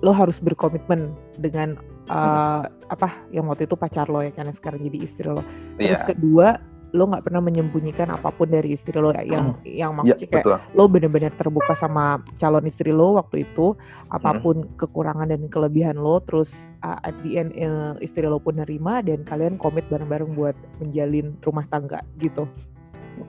lo 0.00 0.12
harus 0.16 0.40
berkomitmen 0.40 1.12
dengan 1.36 1.76
uh, 2.08 2.64
apa 2.88 3.12
yang 3.28 3.52
waktu 3.52 3.68
itu 3.68 3.76
pacar 3.76 4.08
lo 4.08 4.24
ya 4.24 4.32
karena 4.32 4.56
sekarang 4.56 4.80
jadi 4.88 4.98
istri 5.04 5.28
lo. 5.28 5.44
Terus 5.76 6.00
yeah. 6.00 6.08
kedua 6.08 6.48
lo 6.92 7.08
nggak 7.08 7.24
pernah 7.24 7.40
menyembunyikan 7.40 8.12
apa 8.12 8.28
pun 8.28 8.52
dari 8.52 8.76
istri 8.76 8.92
lo 8.96 9.12
yang 9.16 9.56
hmm. 9.56 9.64
yang 9.64 9.90
iya, 9.92 9.96
maksudnya 9.96 10.28
ya, 10.28 10.32
kayak 10.44 10.76
lo 10.76 10.84
benar-benar 10.88 11.32
terbuka 11.34 11.72
sama 11.72 12.20
calon 12.36 12.68
istri 12.68 12.92
lo 12.92 13.16
waktu 13.16 13.48
itu 13.48 13.72
apa 14.12 14.38
pun 14.44 14.64
hmm. 14.64 14.76
kekurangan 14.76 15.32
dan 15.32 15.48
kelebihan 15.48 15.96
lo 15.96 16.20
terus 16.20 16.68
uh, 16.84 17.00
at 17.00 17.16
the 17.24 17.40
end 17.40 17.56
uh, 17.56 17.96
istri 18.04 18.28
lo 18.28 18.36
pun 18.36 18.60
nerima 18.60 19.00
dan 19.00 19.24
kalian 19.24 19.56
komit 19.56 19.88
bareng-bareng 19.88 20.36
buat 20.36 20.56
menjalin 20.84 21.32
rumah 21.40 21.64
tangga 21.72 22.04
gitu 22.20 22.44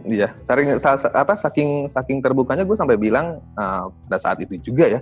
Iya, 0.07 0.31
saking 0.47 0.79
apa 1.11 1.33
saking 1.35 1.91
saking 1.91 2.23
terbukanya 2.23 2.63
gue 2.63 2.73
sampai 2.73 2.95
bilang 2.95 3.43
uh, 3.59 3.91
pada 4.07 4.17
saat 4.17 4.39
itu 4.39 4.55
juga 4.63 4.87
ya 4.87 4.99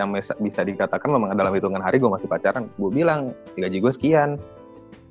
yang 0.00 0.08
bisa 0.16 0.64
dikatakan 0.64 1.12
memang 1.12 1.36
dalam 1.36 1.52
hitungan 1.52 1.84
hari 1.84 2.00
gue 2.00 2.08
masih 2.08 2.24
pacaran 2.24 2.64
gue 2.80 2.90
bilang 2.90 3.36
gaji 3.60 3.76
gue 3.76 3.92
sekian 3.92 4.40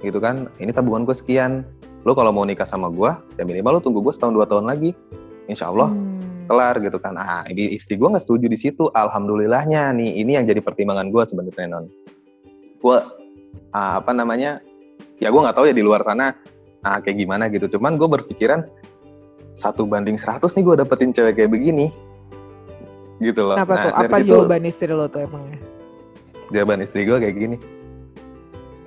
gitu 0.02 0.18
kan 0.18 0.50
ini 0.58 0.74
tabungan 0.74 1.06
gue 1.06 1.14
sekian 1.14 1.62
lo 2.02 2.12
kalau 2.18 2.34
mau 2.34 2.46
nikah 2.46 2.66
sama 2.66 2.90
gue 2.90 3.12
ya 3.38 3.44
minimal 3.46 3.78
lo 3.78 3.82
tunggu 3.82 4.02
gue 4.02 4.14
setahun 4.14 4.34
dua 4.34 4.46
tahun 4.50 4.66
lagi 4.66 4.98
insya 5.46 5.70
Allah 5.70 5.94
hmm. 5.94 6.50
kelar 6.50 6.76
gitu 6.82 6.98
kan 6.98 7.16
ah 7.18 7.46
ini 7.48 7.78
istri 7.78 7.98
gue 7.98 8.10
nggak 8.10 8.24
setuju 8.26 8.46
di 8.50 8.58
situ 8.58 8.90
alhamdulillahnya 8.94 9.94
nih 9.94 10.22
ini 10.22 10.38
yang 10.38 10.46
jadi 10.50 10.60
pertimbangan 10.60 11.14
gue 11.14 11.24
sebenarnya 11.26 11.68
non 11.70 11.86
gue 12.82 12.98
ah, 13.76 14.02
apa 14.02 14.12
namanya 14.12 14.60
ya 15.22 15.30
gue 15.30 15.42
nggak 15.42 15.56
tahu 15.56 15.70
ya 15.70 15.76
di 15.78 15.86
luar 15.86 16.02
sana 16.02 16.34
ah, 16.82 16.98
kayak 16.98 17.22
gimana 17.22 17.48
gitu 17.54 17.78
cuman 17.78 17.98
gue 18.02 18.10
berpikiran 18.10 18.66
satu 19.54 19.86
banding 19.86 20.18
seratus 20.18 20.58
nih 20.58 20.66
gue 20.66 20.76
dapetin 20.82 21.14
cewek 21.14 21.38
kayak 21.38 21.54
begini 21.54 21.94
gitu 23.22 23.46
loh. 23.46 23.56
Kenapa 23.56 23.74
nah, 23.78 23.84
tuh? 23.86 23.94
Apa 23.94 24.18
situ, 24.18 24.30
jawaban 24.34 24.64
istri 24.66 24.92
lo 24.92 25.06
tuh 25.06 25.22
emangnya? 25.24 25.60
Jawaban 26.50 26.80
istri 26.82 27.06
gue 27.06 27.18
kayak 27.22 27.36
gini. 27.38 27.58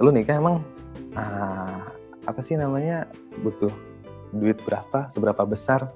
Lu 0.02 0.11
nikah 0.11 0.42
emang 0.42 0.66
ah, 1.14 1.93
apa 2.24 2.40
sih 2.40 2.56
namanya 2.56 3.08
butuh 3.44 3.72
duit 4.34 4.58
berapa 4.66 5.12
seberapa 5.12 5.44
besar 5.46 5.88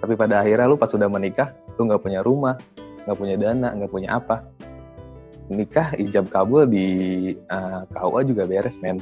tapi 0.00 0.18
pada 0.18 0.44
akhirnya 0.44 0.68
lu 0.68 0.76
pas 0.76 0.90
sudah 0.90 1.08
menikah 1.08 1.56
lu 1.78 1.88
nggak 1.88 2.02
punya 2.02 2.20
rumah 2.20 2.60
nggak 3.04 3.18
punya 3.20 3.36
dana 3.36 3.68
nggak 3.76 3.92
punya 3.92 4.16
apa. 4.16 4.44
Nikah 5.52 5.92
ijab 6.00 6.32
kabul 6.32 6.64
di 6.64 6.86
uh, 7.52 7.84
eh, 7.84 7.92
KUA 7.92 8.20
juga 8.32 8.42
beres 8.48 8.80
men. 8.80 8.96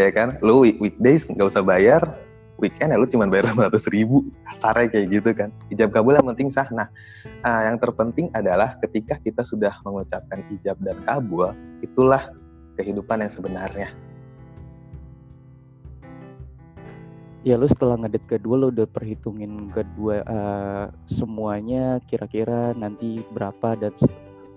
Ya 0.00 0.08
kan? 0.08 0.40
Lu 0.40 0.64
weekdays 0.64 1.28
nggak 1.28 1.52
usah 1.52 1.60
bayar 1.60 2.00
weekend 2.58 2.90
ya 2.90 2.98
lu 2.98 3.06
cuma 3.06 3.28
bayar 3.28 3.52
500 3.52 3.92
ribu. 3.92 4.24
Kasarnya 4.48 4.88
kayak 4.88 5.06
gitu 5.12 5.30
kan. 5.36 5.52
Ijab 5.68 5.92
kabul 5.92 6.16
yang 6.16 6.26
penting 6.32 6.48
sah. 6.48 6.68
Nah 6.72 6.88
uh, 7.44 7.62
yang 7.68 7.76
terpenting 7.76 8.32
adalah 8.32 8.80
ketika 8.88 9.20
kita 9.20 9.44
sudah 9.44 9.76
mengucapkan 9.84 10.40
ijab 10.48 10.80
dan 10.80 10.96
kabul 11.04 11.52
itulah 11.84 12.32
kehidupan 12.80 13.20
yang 13.20 13.32
sebenarnya 13.32 13.92
Ya 17.48 17.56
lu 17.56 17.64
setelah 17.64 17.96
ngedit 18.04 18.28
kedua 18.28 18.60
lu 18.60 18.68
udah 18.68 18.84
perhitungin 18.84 19.72
kedua 19.72 20.20
uh, 20.28 20.84
semuanya 21.08 21.96
kira-kira 22.04 22.76
nanti 22.76 23.24
berapa 23.32 23.72
dan 23.72 23.96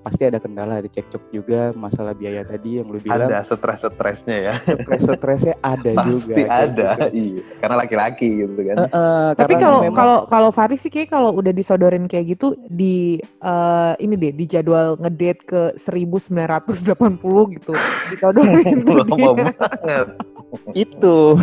pasti 0.01 0.25
ada 0.25 0.41
kendala, 0.41 0.81
ada 0.81 0.89
cekcok 0.89 1.23
juga 1.29 1.71
masalah 1.77 2.17
biaya 2.17 2.41
tadi 2.41 2.81
yang 2.81 2.89
lu 2.89 2.97
bilang. 2.97 3.29
Ada 3.29 3.45
stres-stresnya 3.45 4.37
ya. 4.41 4.53
Stres-stresnya 4.65 5.55
ada 5.61 5.89
pasti 5.97 6.09
juga. 6.09 6.33
Pasti 6.33 6.43
ada, 6.49 6.89
gitu. 6.97 7.07
iya. 7.15 7.41
Karena 7.61 7.75
laki-laki 7.77 8.27
gitu 8.41 8.61
kan. 8.65 8.75
Uh, 8.75 8.85
uh, 8.89 9.27
Tapi 9.37 9.53
kalau 9.61 9.79
memang... 9.85 9.97
kalau 9.97 10.17
kalau 10.25 10.49
Faris 10.49 10.81
sih 10.81 10.91
kayak 10.91 11.13
kalau 11.13 11.29
udah 11.37 11.53
disodorin 11.53 12.09
kayak 12.09 12.35
gitu 12.35 12.57
di 12.67 13.21
uh, 13.45 13.93
ini 14.01 14.17
deh 14.17 14.33
di 14.33 14.45
jadwal 14.49 14.97
ngedate 14.97 15.41
ke 15.45 15.61
1980 15.77 17.55
gitu. 17.55 17.73
Disodorin 18.11 18.77
banget. 18.89 19.55
Itu 20.73 21.37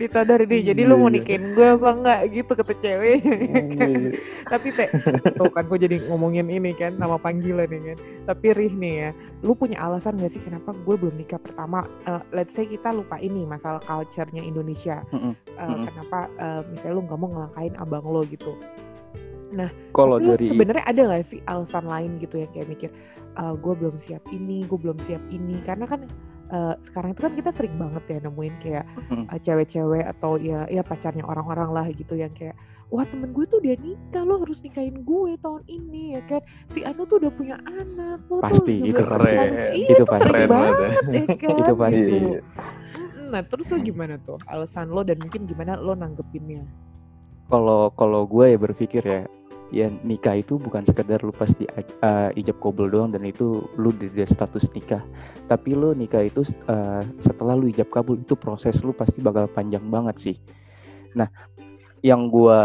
ditodor 0.00 0.40
nih 0.48 0.72
jadi 0.72 0.88
lu 0.88 0.96
mau 0.96 1.12
iya. 1.12 1.20
nikahin 1.20 1.44
gue 1.52 1.66
apa 1.76 1.90
enggak 1.92 2.20
gitu 2.32 2.52
kata 2.56 2.74
cewek. 2.80 3.18
Kan. 3.76 3.92
tapi 4.48 4.68
teh 4.72 4.88
tuh 5.36 5.50
kan 5.52 5.64
gue 5.68 5.78
jadi 5.78 5.96
ngomongin 6.08 6.48
ini 6.48 6.72
kan 6.72 6.96
nama 6.96 7.20
panggilan 7.20 7.68
nih 7.68 7.80
kan. 7.94 7.98
Tapi 8.30 8.46
Rih 8.56 8.74
nih 8.74 8.94
ya 8.94 9.10
lu 9.44 9.52
punya 9.52 9.80
alasan 9.80 10.16
gak 10.20 10.32
sih 10.32 10.42
kenapa 10.42 10.72
gue 10.72 10.94
belum 10.96 11.14
nikah 11.20 11.40
pertama? 11.40 11.84
Uh, 12.08 12.22
let's 12.32 12.56
say 12.56 12.64
kita 12.64 12.94
lupa 12.94 13.20
ini 13.20 13.44
masalah 13.44 13.82
culture-nya 13.84 14.40
Indonesia. 14.40 15.04
Uh, 15.12 15.34
kenapa 15.84 16.30
uh, 16.40 16.62
misalnya 16.68 16.94
lu 16.96 17.02
nggak 17.04 17.18
mau 17.20 17.28
ngelangkain 17.28 17.74
abang 17.76 18.04
lo 18.08 18.22
gitu. 18.24 18.56
Nah, 19.50 19.70
kalau 19.90 20.22
dari 20.22 20.46
sebenarnya 20.46 20.84
ada 20.86 21.00
gak 21.10 21.26
sih 21.26 21.42
alasan 21.50 21.90
lain 21.90 22.22
gitu 22.22 22.38
ya 22.38 22.46
kayak 22.54 22.70
mikir, 22.70 22.90
uh, 23.34 23.54
gue 23.58 23.74
belum 23.74 23.98
siap 23.98 24.22
ini, 24.30 24.62
gue 24.62 24.78
belum 24.78 24.98
siap 25.02 25.22
ini, 25.26 25.58
karena 25.66 25.90
kan 25.90 26.06
uh, 26.50 26.74
sekarang 26.84 27.14
itu 27.14 27.20
kan 27.22 27.32
kita 27.38 27.50
sering 27.54 27.74
banget 27.78 28.04
ya 28.10 28.18
nemuin 28.26 28.54
kayak 28.60 28.84
uh, 29.10 29.38
cewek-cewek 29.40 30.04
atau 30.04 30.36
ya 30.36 30.66
ya 30.68 30.82
pacarnya 30.84 31.24
orang-orang 31.24 31.70
lah 31.70 31.86
gitu 31.90 32.18
yang 32.18 32.30
kayak 32.34 32.58
wah 32.90 33.06
temen 33.06 33.30
gue 33.30 33.46
tuh 33.46 33.62
dia 33.62 33.78
nikah 33.78 34.26
lo 34.26 34.42
harus 34.42 34.58
nikahin 34.66 35.06
gue 35.06 35.38
tahun 35.38 35.62
ini 35.70 36.18
ya 36.18 36.22
kan. 36.26 36.42
Si 36.74 36.82
Anu 36.82 37.06
tuh 37.06 37.22
udah 37.22 37.32
punya 37.32 37.56
anak 37.62 38.20
lo 38.26 38.42
pasti 38.42 38.82
tuh 38.82 38.90
itu 38.90 39.02
keren. 39.02 39.50
iya, 39.54 39.66
itu, 39.72 39.94
itu 39.94 40.04
pasti 40.04 40.26
keren 40.26 40.48
banget 40.50 40.74
ya. 40.74 40.90
kan 41.40 41.54
itu 41.54 41.74
pasti. 41.78 42.02
Gitu. 42.10 42.38
nah 43.30 43.42
terus 43.46 43.66
lo 43.70 43.78
gimana 43.78 44.14
tuh? 44.26 44.38
Alasan 44.50 44.90
lo 44.90 45.06
dan 45.06 45.22
mungkin 45.22 45.46
gimana 45.46 45.78
lo 45.78 45.94
nanggepinnya? 45.94 46.66
Kalau 47.46 47.94
kalau 47.94 48.26
gue 48.26 48.54
ya 48.54 48.58
berpikir 48.58 49.02
ya 49.06 49.22
ya 49.70 49.86
nikah 50.02 50.42
itu 50.42 50.58
bukan 50.58 50.82
sekedar 50.82 51.22
lu 51.22 51.30
pasti 51.30 51.66
uh, 52.02 52.30
ijab 52.34 52.58
kabul 52.58 52.90
doang 52.90 53.14
dan 53.14 53.22
itu 53.22 53.66
lu 53.78 53.94
di 53.94 54.10
status 54.26 54.66
nikah. 54.74 55.02
Tapi 55.46 55.74
lu 55.74 55.94
nikah 55.94 56.26
itu 56.26 56.42
uh, 56.66 57.02
setelah 57.22 57.54
lu 57.54 57.70
ijab 57.70 57.88
kabul 57.90 58.18
itu 58.18 58.34
proses 58.34 58.78
lu 58.82 58.90
pasti 58.90 59.22
bakal 59.22 59.46
panjang 59.50 59.82
banget 59.86 60.16
sih. 60.18 60.36
Nah 61.14 61.30
yang 62.02 62.28
gua 62.32 62.60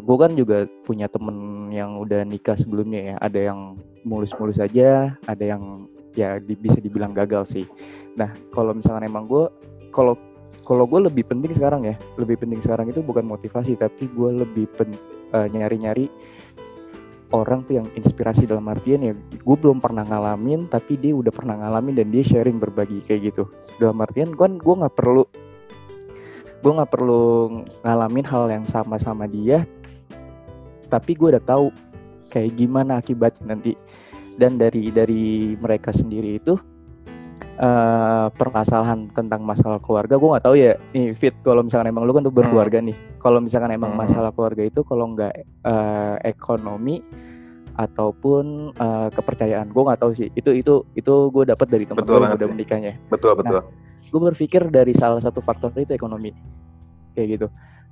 gua 0.00 0.28
kan 0.28 0.32
juga 0.38 0.64
punya 0.88 1.10
temen 1.10 1.68
yang 1.70 2.00
udah 2.00 2.24
nikah 2.24 2.56
sebelumnya 2.56 3.14
ya. 3.14 3.16
Ada 3.20 3.40
yang 3.52 3.76
mulus-mulus 4.08 4.56
aja 4.56 5.12
ada 5.28 5.44
yang 5.44 5.86
ya 6.16 6.40
di, 6.40 6.56
bisa 6.56 6.80
dibilang 6.80 7.12
gagal 7.12 7.52
sih. 7.52 7.66
Nah 8.16 8.32
kalau 8.56 8.72
misalnya 8.72 9.06
emang 9.06 9.28
gua 9.28 9.52
kalau 9.92 10.16
kalau 10.66 10.86
gue 10.86 11.06
lebih 11.06 11.26
penting 11.26 11.54
sekarang 11.54 11.86
ya. 11.86 11.94
Lebih 12.18 12.42
penting 12.42 12.58
sekarang 12.62 12.90
itu 12.90 13.02
bukan 13.02 13.26
motivasi 13.26 13.78
tapi 13.78 14.10
gue 14.10 14.30
lebih 14.42 14.66
uh, 15.32 15.46
nyari-nyari 15.50 16.08
orang 17.30 17.62
tuh 17.66 17.78
yang 17.78 17.86
inspirasi 17.94 18.46
dalam 18.46 18.66
artian 18.66 19.06
ya 19.06 19.14
gue 19.14 19.56
belum 19.56 19.78
pernah 19.78 20.02
ngalamin 20.02 20.66
tapi 20.66 20.98
dia 20.98 21.14
udah 21.14 21.30
pernah 21.30 21.54
ngalamin 21.62 21.94
dan 22.02 22.10
dia 22.10 22.26
sharing 22.26 22.58
berbagi 22.58 23.02
kayak 23.06 23.34
gitu. 23.34 23.46
Dalam 23.78 24.02
artian 24.02 24.34
kan 24.34 24.58
gue 24.58 24.74
nggak 24.74 24.94
perlu 24.98 25.24
gue 26.60 26.72
nggak 26.76 26.92
perlu 26.92 27.24
ngalamin 27.86 28.26
hal 28.26 28.44
yang 28.52 28.66
sama 28.68 29.00
sama 29.00 29.24
dia 29.24 29.64
tapi 30.90 31.14
gue 31.14 31.38
udah 31.38 31.44
tahu 31.46 31.70
kayak 32.34 32.58
gimana 32.58 32.98
akibatnya 32.98 33.54
nanti. 33.54 33.72
Dan 34.40 34.56
dari 34.56 34.88
dari 34.88 35.52
mereka 35.60 35.92
sendiri 35.92 36.40
itu 36.40 36.56
uh, 37.60 38.26
permasalahan 38.34 39.12
tentang 39.12 39.44
masalah 39.44 39.78
keluarga. 39.78 40.16
Gue 40.16 40.28
nggak 40.32 40.44
tahu 40.44 40.56
ya 40.56 40.72
nih 40.96 41.12
fit 41.12 41.36
kalau 41.44 41.60
misalkan 41.60 41.92
emang 41.92 42.08
lu 42.08 42.12
kan 42.16 42.24
tuh 42.24 42.32
berkeluarga 42.32 42.80
nih. 42.80 42.96
Kalau 43.20 43.38
misalkan 43.38 43.70
emang 43.70 43.92
Hmm. 43.92 44.00
masalah 44.00 44.32
keluarga 44.32 44.64
itu 44.64 44.80
kalau 44.82 45.12
nggak 45.12 45.34
uh, 45.64 46.16
ekonomi 46.24 47.04
ataupun 47.76 48.74
uh, 48.76 49.08
kepercayaan. 49.12 49.70
Gue 49.70 49.82
nggak 49.86 50.00
tahu 50.00 50.12
sih. 50.16 50.28
Itu 50.34 50.50
itu 50.52 50.84
itu 50.96 51.12
gue 51.30 51.44
dapat 51.46 51.66
dari 51.68 51.84
Betul 51.86 52.18
gue 52.18 52.26
yang 52.26 52.36
udah 52.36 52.48
menikahnya 52.48 52.92
betul 53.08 53.36
betul. 53.36 53.62
gue 54.10 54.20
berpikir 54.34 54.66
dari 54.74 54.90
salah 54.90 55.22
satu 55.22 55.38
faktor 55.38 55.70
itu 55.78 55.94
ekonomi. 55.94 56.34
Kayak 57.14 57.28
gitu. 57.38 57.46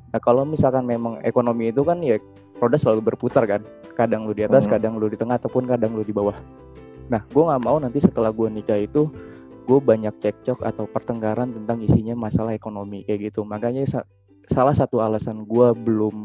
Nah 0.09 0.19
kalau 0.19 0.43
misalkan 0.43 0.83
memang 0.83 1.21
ekonomi 1.23 1.71
itu 1.71 1.85
kan 1.85 2.01
ya 2.03 2.19
roda 2.59 2.75
selalu 2.75 3.15
berputar 3.15 3.47
kan. 3.47 3.63
Kadang 3.95 4.27
lu 4.27 4.35
di 4.35 4.43
atas 4.43 4.67
Hmm. 4.67 4.75
kadang 4.75 4.99
lu 4.99 5.07
di 5.07 5.15
tengah 5.15 5.39
ataupun 5.39 5.69
kadang 5.69 5.95
lu 5.95 6.03
di 6.03 6.11
bawah. 6.11 6.35
Nah 7.09 7.23
gue 7.25 7.43
nggak 7.45 7.63
mau 7.63 7.79
nanti 7.79 8.03
setelah 8.03 8.35
gue 8.35 8.49
nikah 8.51 8.77
itu 8.77 9.07
gue 9.69 9.79
banyak 9.79 10.17
cekcok 10.19 10.65
atau 10.65 10.89
pertengkaran 10.89 11.53
tentang 11.53 11.85
isinya 11.85 12.17
masalah 12.17 12.57
ekonomi 12.57 13.05
kayak 13.05 13.29
gitu. 13.29 13.45
Makanya 13.45 13.85
sa- 13.85 14.09
salah 14.49 14.73
satu 14.73 14.99
alasan 14.99 15.45
gue 15.45 15.69
belum 15.77 16.17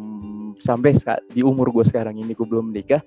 sampai 0.57 0.95
sa- 0.95 1.19
di 1.27 1.43
umur 1.43 1.67
gue 1.69 1.83
sekarang 1.83 2.15
ini 2.15 2.31
gue 2.31 2.47
belum 2.47 2.71
menikah 2.71 3.03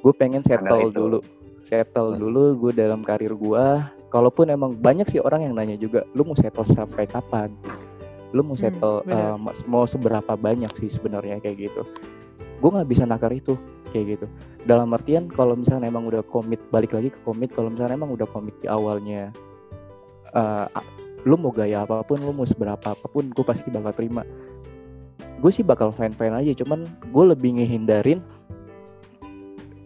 gue 0.00 0.12
pengen 0.16 0.40
settle 0.40 0.88
dulu. 0.88 1.20
Settle 1.62 2.16
Hmm. 2.16 2.18
dulu 2.18 2.42
gue 2.58 2.72
dalam 2.74 3.04
karir 3.04 3.36
gue 3.36 3.64
kalaupun 4.08 4.48
emang 4.48 4.72
banyak 4.72 5.06
sih 5.06 5.20
orang 5.20 5.44
yang 5.44 5.54
nanya 5.54 5.76
juga 5.76 6.02
lu 6.12 6.24
mau 6.24 6.34
settle 6.34 6.64
sampai 6.66 7.04
kapan? 7.04 7.52
Lu 8.32 8.40
mau 8.40 8.56
Hmm, 8.56 8.64
settle 8.64 9.04
benar. 9.04 9.36
uh, 9.36 9.52
mau 9.68 9.84
seberapa 9.84 10.32
banyak 10.32 10.72
sih 10.80 10.88
sebenarnya? 10.88 11.38
Kayak 11.38 11.68
gitu. 11.68 11.82
Gue 12.58 12.70
nggak 12.72 12.88
bisa 12.88 13.04
nakar 13.04 13.30
itu 13.30 13.52
kayak 13.92 14.18
gitu. 14.18 14.26
Dalam 14.64 14.90
artian 14.96 15.28
kalau 15.28 15.54
misalnya 15.54 15.92
emang 15.92 16.08
udah 16.08 16.24
komit 16.24 16.58
balik 16.72 16.96
lagi 16.96 17.12
ke 17.12 17.20
komit 17.22 17.52
kalau 17.52 17.68
misalnya 17.68 17.94
emang 17.94 18.16
udah 18.16 18.26
komit 18.32 18.56
di 18.58 18.66
awalnya 18.66 19.28
uh, 20.32 20.66
lu 21.22 21.38
mau 21.38 21.54
gaya 21.54 21.86
apa 21.86 22.02
pun 22.02 22.18
lu 22.18 22.34
mau 22.34 22.48
seberapa 22.48 22.82
apa 22.82 23.06
pun 23.06 23.28
gue 23.30 23.44
pasti 23.44 23.68
bakal 23.68 23.92
terima. 23.94 24.24
Gue 25.38 25.50
sih 25.52 25.62
bakal 25.62 25.92
fine 25.92 26.16
fine 26.16 26.34
aja 26.34 26.52
cuman 26.64 26.88
gue 26.88 27.24
lebih 27.36 27.60
ngehindarin 27.60 28.24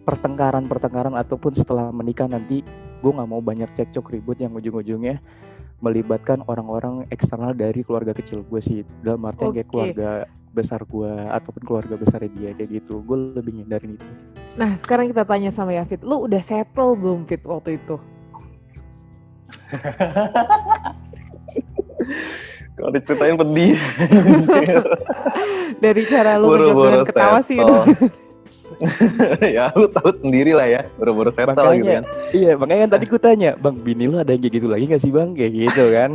pertengkaran-pertengkaran 0.07 1.19
ataupun 1.19 1.51
setelah 1.51 1.91
menikah 1.91 2.31
nanti 2.31 2.63
gue 3.03 3.11
nggak 3.11 3.29
mau 3.29 3.43
banyak 3.43 3.67
cekcok 3.75 4.15
ribut 4.15 4.39
yang 4.39 4.55
ujung-ujungnya 4.55 5.19
melibatkan 5.77 6.41
orang-orang 6.49 7.05
eksternal 7.13 7.53
dari 7.53 7.85
keluarga 7.85 8.13
kecil 8.13 8.41
gue 8.45 8.61
sih 8.61 8.81
dalam 9.05 9.21
artian 9.29 9.53
kayak 9.53 9.69
Oke. 9.69 9.73
keluarga 9.73 10.09
besar 10.51 10.81
gue 10.81 11.11
ataupun 11.29 11.61
keluarga 11.61 11.95
besar 12.01 12.25
dia 12.25 12.49
kayak 12.57 12.81
gitu 12.81 13.05
gue 13.05 13.17
lebih 13.37 13.61
ngindarin 13.61 13.93
itu 13.93 14.09
Nah, 14.57 14.73
sekarang 14.81 15.13
kita 15.13 15.21
tanya 15.21 15.53
sama 15.53 15.69
Yafit, 15.69 16.01
lu 16.01 16.25
udah 16.25 16.41
settle 16.41 16.97
belum 16.97 17.29
Fit 17.29 17.45
waktu 17.45 17.77
itu? 17.77 18.01
kalau 22.77 22.89
diceritain 22.89 23.37
pedih 23.37 23.77
Dari 25.83 26.01
cara 26.09 26.41
lu 26.41 26.49
menjawab 26.49 26.85
dengan 26.89 27.05
ketawa 27.05 27.39
sih 27.45 27.61
settle. 27.61 27.85
itu. 27.85 28.09
ya 29.57 29.73
lu 29.73 29.89
tahu 29.89 30.09
sendiri 30.21 30.53
lah 30.53 30.67
ya 30.69 30.81
buru-buru 31.01 31.33
settle 31.33 31.53
Makanya. 31.57 31.77
gitu 31.77 31.91
kan 31.91 32.03
iya 32.33 32.51
makanya 32.53 32.81
kan 32.85 32.91
tadi 32.97 33.05
gue 33.09 33.21
tanya 33.21 33.51
bang 33.57 33.75
bini 33.81 34.05
lu 34.05 34.17
ada 34.21 34.31
yang 34.33 34.41
kayak 34.45 34.55
gitu 34.61 34.67
lagi 34.69 34.83
gak 34.85 35.01
sih 35.01 35.11
bang 35.11 35.29
kayak 35.33 35.53
gitu 35.53 35.83
kan 35.93 36.11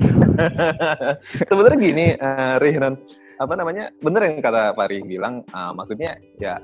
sebenarnya 1.50 1.78
gini 1.78 2.06
eh 2.14 2.54
Rihnan 2.62 2.94
apa 3.42 3.54
namanya 3.58 3.90
bener 3.98 4.22
yang 4.30 4.38
kata 4.38 4.78
Fari 4.78 5.02
bilang 5.02 5.42
eh, 5.42 5.72
maksudnya 5.74 6.14
ya 6.38 6.62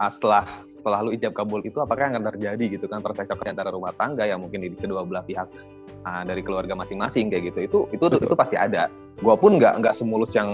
ah, 0.00 0.10
setelah 0.12 0.44
setelah 0.68 1.08
lu 1.08 1.10
ijab 1.16 1.32
kabul 1.32 1.64
itu 1.64 1.80
apakah 1.80 2.08
yang 2.08 2.20
akan 2.20 2.36
terjadi 2.36 2.64
gitu 2.78 2.86
kan 2.88 3.00
percekcokan 3.00 3.56
antara 3.56 3.72
rumah 3.72 3.96
tangga 3.96 4.28
yang 4.28 4.44
mungkin 4.44 4.64
di 4.64 4.76
kedua 4.76 5.02
belah 5.08 5.24
pihak 5.24 5.48
ah, 6.04 6.22
dari 6.28 6.44
keluarga 6.44 6.76
masing-masing 6.76 7.32
kayak 7.32 7.52
gitu 7.52 7.58
itu 7.64 7.78
itu 7.96 8.04
Betul. 8.04 8.28
itu 8.28 8.36
pasti 8.36 8.56
ada 8.60 8.92
gua 9.24 9.34
pun 9.34 9.56
nggak 9.56 9.80
nggak 9.80 9.94
semulus 9.96 10.36
yang 10.36 10.48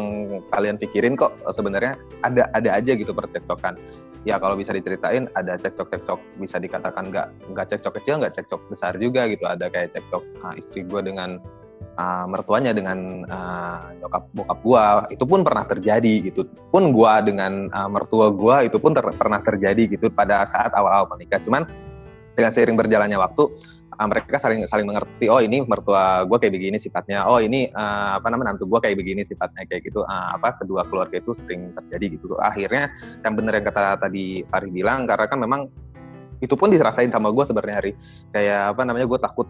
kalian 0.55 0.79
pikirin 0.79 1.19
kok 1.19 1.35
sebenarnya 1.51 1.99
ada 2.23 2.47
ada 2.55 2.79
aja 2.79 2.95
gitu 2.95 3.11
percekcokan 3.11 3.75
ya 4.23 4.39
kalau 4.39 4.55
bisa 4.55 4.71
diceritain 4.71 5.27
ada 5.35 5.59
cekcok-cekcok 5.59 6.39
bisa 6.39 6.63
dikatakan 6.63 7.11
nggak 7.11 7.27
nggak 7.51 7.67
cekcok 7.75 7.99
kecil 7.99 8.23
nggak 8.23 8.35
cekcok 8.39 8.61
besar 8.71 8.95
juga 8.99 9.27
gitu. 9.27 9.45
Ada 9.47 9.67
kayak 9.69 9.99
cekcok 9.99 10.23
ah, 10.47 10.55
istri 10.55 10.87
gua 10.87 11.03
dengan 11.03 11.43
uh, 11.99 12.27
mertuanya 12.31 12.71
dengan 12.71 13.27
uh, 13.27 13.91
nyokap 13.99 14.23
bokap 14.35 14.59
gua. 14.63 14.85
Itu 15.11 15.27
pun 15.27 15.43
pernah 15.43 15.67
terjadi 15.67 16.15
gitu. 16.31 16.47
Pun 16.71 16.95
gua 16.95 17.19
dengan 17.21 17.67
uh, 17.75 17.89
mertua 17.91 18.31
gua 18.31 18.63
itu 18.63 18.79
pun 18.79 18.95
ter- 18.95 19.17
pernah 19.19 19.43
terjadi 19.43 19.91
gitu 19.91 20.07
pada 20.13 20.47
saat 20.47 20.71
awal-awal 20.71 21.11
menikah. 21.19 21.43
Cuman 21.43 21.67
dengan 22.33 22.51
seiring 22.55 22.79
berjalannya 22.79 23.19
waktu 23.19 23.45
uh, 24.03 24.07
mereka 24.11 24.43
saling 24.43 24.67
saling 24.67 24.91
mengerti 24.91 25.31
oh 25.31 25.39
ini 25.39 25.63
mertua 25.63 26.27
gua 26.27 26.43
kayak 26.43 26.59
begini 26.59 26.77
sifatnya. 26.83 27.23
Oh 27.31 27.39
ini 27.39 27.71
uh, 27.71 28.19
apa 28.19 28.27
namanya 28.35 28.59
nantu 28.59 28.67
gua 28.67 28.83
kayak 28.83 28.99
begini 28.99 29.23
sifatnya 29.23 29.63
kayak 29.71 29.87
gitu. 29.87 30.03
Uh, 30.03 30.35
apa 30.35 30.59
kedua 30.59 30.83
keluarga 30.91 31.23
itu 31.23 31.31
sering 31.39 31.71
terjadi 31.79 32.19
gitu. 32.19 32.35
Akhirnya 32.43 32.91
yang 33.23 33.39
bener 33.39 33.63
yang 33.63 33.67
kata 33.71 34.03
tadi 34.03 34.43
Fari 34.51 34.69
bilang 34.75 35.07
karena 35.07 35.27
kan 35.31 35.39
memang 35.39 35.71
itu 36.43 36.59
pun 36.59 36.75
dirasain 36.75 37.15
sama 37.15 37.31
gue 37.31 37.45
sebenarnya 37.47 37.77
hari. 37.79 37.93
Kayak 38.35 38.75
apa 38.75 38.83
namanya 38.83 39.07
gue 39.07 39.21
takut 39.23 39.47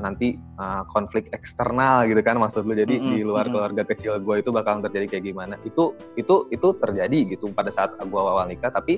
nanti 0.00 0.40
uh, 0.56 0.80
konflik 0.88 1.28
eksternal 1.36 2.08
gitu 2.08 2.24
kan 2.24 2.40
maksud 2.40 2.64
lu. 2.64 2.72
Jadi 2.72 2.96
Mm-mm, 2.96 3.10
di 3.12 3.20
luar 3.20 3.44
keluarga 3.52 3.84
kecil 3.84 4.16
gue 4.24 4.40
itu 4.40 4.48
bakal 4.48 4.80
terjadi 4.80 5.12
kayak 5.12 5.24
gimana. 5.28 5.60
Itu 5.68 5.92
itu 6.16 6.48
itu 6.48 6.72
terjadi 6.80 7.36
gitu 7.36 7.52
pada 7.52 7.68
saat 7.68 7.92
gue 8.00 8.16
awal 8.16 8.48
nikah. 8.48 8.72
Tapi 8.72 8.96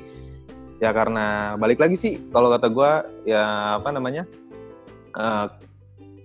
ya 0.78 0.94
karena 0.94 1.58
balik 1.58 1.82
lagi 1.82 1.98
sih 1.98 2.22
kalau 2.30 2.50
kata 2.54 2.70
gue 2.70 2.90
ya 3.26 3.78
apa 3.82 3.90
namanya 3.90 4.22
uh, 5.14 5.46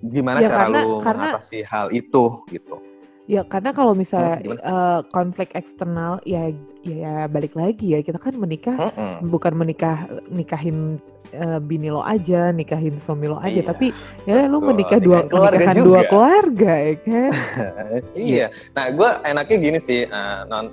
gimana 0.03 0.39
Ya, 0.39 0.49
cara 0.49 0.57
karena- 0.63 0.81
lu 0.81 0.91
karena- 1.01 1.21
mengatasi 1.35 1.59
hal 1.63 1.87
itu 1.89 2.23
gitu 2.47 2.77
Ya 3.27 3.43
karena 3.43 3.75
kalau 3.75 3.91
misalnya 3.91 4.39
Hmm, 4.39 4.55
eh, 4.55 4.99
konflik 5.11 5.51
eksternal 5.51 6.23
ya 6.23 6.47
ya 6.79 7.27
balik 7.27 7.59
lagi 7.59 7.91
ya 7.91 7.99
kita 7.99 8.15
kan 8.15 8.31
menikah 8.39 8.79
Mm-mm. 8.79 9.27
bukan 9.27 9.51
menikah 9.51 10.07
nikahin 10.31 10.95
eh, 11.35 11.59
bini 11.59 11.91
lo 11.91 11.99
aja, 11.99 12.55
nikahin 12.55 12.95
suami 13.03 13.27
lo 13.27 13.35
aja, 13.35 13.59
Iya, 13.59 13.67
tapi 13.67 13.91
ya 14.23 14.47
lu 14.47 14.63
betul. 14.63 14.67
menikah 14.71 14.99
dua 15.03 15.19
Nikahin 15.19 15.27
keluarga 15.27 15.59
juga. 15.75 15.83
dua 15.83 16.01
keluarga 16.07 16.71
ya 16.79 16.95
kan. 17.03 17.29
iya. 18.31 18.47
Nah, 18.71 18.85
gue 18.95 19.09
enaknya 19.27 19.57
gini 19.59 19.79
sih, 19.83 20.01
eh, 20.07 20.39
non 20.47 20.71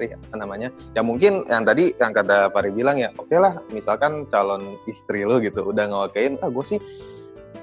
Ri, 0.00 0.08
apa 0.08 0.36
namanya? 0.40 0.72
Ya 0.96 1.04
mungkin 1.04 1.44
yang 1.44 1.68
tadi 1.68 1.92
yang 2.00 2.16
kata 2.16 2.48
Pari 2.48 2.72
bilang 2.72 2.96
ya, 2.96 3.12
oke 3.12 3.36
lah, 3.36 3.60
misalkan 3.70 4.24
calon 4.24 4.80
istri 4.88 5.20
lu 5.20 5.36
gitu, 5.36 5.68
udah 5.68 5.84
ngokein, 5.84 6.40
ah 6.40 6.48
gue 6.48 6.64
sih, 6.64 6.80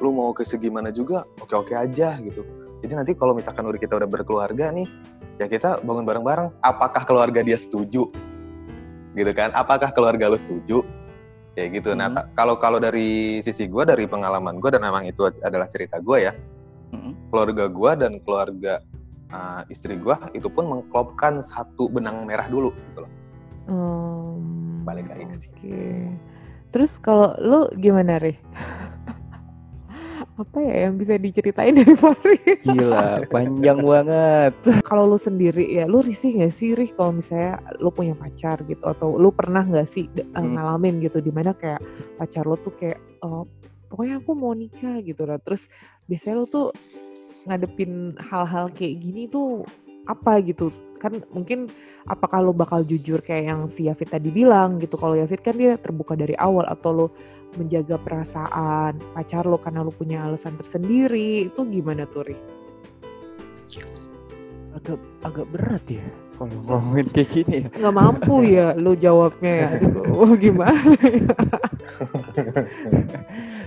lu 0.01 0.13
mau 0.13 0.31
ke 0.33 0.45
segimana 0.45 0.93
juga, 0.93 1.25
oke 1.41 1.53
oke 1.53 1.73
aja 1.73 2.17
gitu. 2.21 2.41
Jadi 2.86 2.93
nanti 2.93 3.12
kalau 3.17 3.33
misalkan 3.33 3.65
udah 3.65 3.81
kita 3.81 3.97
udah 3.97 4.05
berkeluarga 4.05 4.69
nih, 4.69 4.86
ya 5.41 5.49
kita 5.49 5.81
bangun 5.81 6.05
bareng-bareng. 6.05 6.53
Apakah 6.62 7.03
keluarga 7.10 7.41
dia 7.41 7.57
setuju? 7.57 8.10
Gitu 9.17 9.31
kan? 9.33 9.49
Apakah 9.57 9.89
keluarga 9.91 10.29
lu 10.29 10.38
setuju? 10.38 10.86
Kayak 11.57 11.81
gitu. 11.81 11.97
Nah, 11.97 12.13
Hmm. 12.13 12.17
ta- 12.21 12.29
kalau 12.38 12.55
kalau 12.62 12.77
dari 12.77 13.41
sisi 13.41 13.65
gue, 13.65 13.81
dari 13.81 14.05
pengalaman 14.05 14.62
gue 14.62 14.69
dan 14.69 14.86
memang 14.86 15.10
itu 15.10 15.25
adalah 15.41 15.65
cerita 15.65 15.97
gue 15.97 16.29
ya, 16.29 16.33
Mm-mm. 16.93 17.33
keluarga 17.33 17.65
gua 17.67 17.97
dan 17.97 18.21
keluarga 18.23 18.79
uh, 19.33 19.65
istri 19.67 19.99
gua 19.99 20.29
itu 20.31 20.47
pun 20.47 20.69
mengklopkan 20.69 21.43
satu 21.43 21.89
benang 21.91 22.23
merah 22.23 22.47
dulu 22.47 22.71
gitu 22.71 23.03
loh. 23.03 23.12
Hmm, 23.67 24.86
Balik 24.88 25.12
lagi 25.12 25.23
ke 25.27 25.36
situ. 25.36 25.51
Oke. 25.57 25.81
Terus 26.71 26.91
kalau 27.01 27.36
lu 27.41 27.67
gimana, 27.75 28.21
Ri? 28.21 28.38
Apa 30.38 30.62
ya 30.62 30.86
yang 30.86 31.02
bisa 31.02 31.17
diceritain 31.17 31.73
dari 31.73 31.97
Fahri? 31.97 32.38
gila 32.62 33.26
panjang 33.26 33.82
banget 33.82 34.54
kalau 34.86 35.10
lu 35.10 35.17
sendiri 35.17 35.65
ya, 35.65 35.89
lu 35.89 36.06
risih 36.06 36.38
nggak 36.38 36.54
sih, 36.54 36.78
Ri, 36.78 36.93
kalau 36.93 37.17
misalnya 37.17 37.58
lu 37.82 37.89
punya 37.89 38.13
pacar 38.13 38.62
gitu 38.62 38.80
atau 38.86 39.17
lu 39.17 39.34
pernah 39.34 39.65
nggak 39.65 39.89
sih 39.89 40.06
Hmm. 40.38 40.54
ngalamin 40.54 41.02
gitu 41.02 41.17
di 41.26 41.34
mana 41.34 41.58
kayak 41.58 41.82
pacar 42.21 42.45
lu 42.45 42.54
tuh 42.62 42.69
kayak 42.78 43.02
eh, 43.02 43.43
pokoknya 43.89 44.21
aku 44.21 44.32
mau 44.38 44.54
nikah 44.54 45.02
gitu 45.02 45.26
lah. 45.26 45.41
Terus 45.41 45.65
biasanya 46.06 46.36
lu 46.38 46.45
tuh 46.45 46.67
ngadepin 47.50 48.13
hal-hal 48.21 48.69
kayak 48.69 48.95
gini 49.02 49.26
tuh 49.26 49.65
apa 50.07 50.39
gitu. 50.41 50.71
Kan 50.97 51.21
mungkin 51.29 51.69
apakah 52.09 52.41
lu 52.41 52.55
bakal 52.55 52.81
jujur 52.81 53.21
kayak 53.21 53.43
yang 53.53 53.61
si 53.69 53.85
Yafit 53.85 54.09
tadi 54.09 54.33
bilang 54.33 54.81
gitu. 54.81 54.97
Kalau 54.97 55.13
Yafit 55.13 55.43
kan 55.45 55.53
dia 55.59 55.77
terbuka 55.77 56.17
dari 56.17 56.33
awal 56.39 56.65
atau 56.65 56.89
lu 56.95 57.07
menjaga 57.55 57.95
perasaan 57.99 58.99
pacar 59.15 59.47
lu 59.47 59.57
karena 59.57 59.81
lu 59.81 59.91
punya 59.91 60.25
alasan 60.25 60.57
tersendiri 60.59 61.47
itu 61.49 61.61
gimana 61.67 62.05
tuh 62.09 62.27
Ri? 62.27 62.37
agak 64.77 65.01
agak 65.25 65.47
berat 65.49 65.85
ya 65.89 66.05
kalau 66.37 66.53
ngomongin 66.69 67.07
kayak 67.09 67.29
gini 67.33 67.55
ya? 67.65 67.69
Nggak 67.81 67.95
mampu 67.97 68.35
ya 68.55 68.67
lu 68.77 68.93
jawabnya 68.93 69.53
ya. 69.57 69.69
Aduh, 69.81 70.05
wah 70.13 70.33
gimana? 70.45 70.93
Ya? 71.01 71.33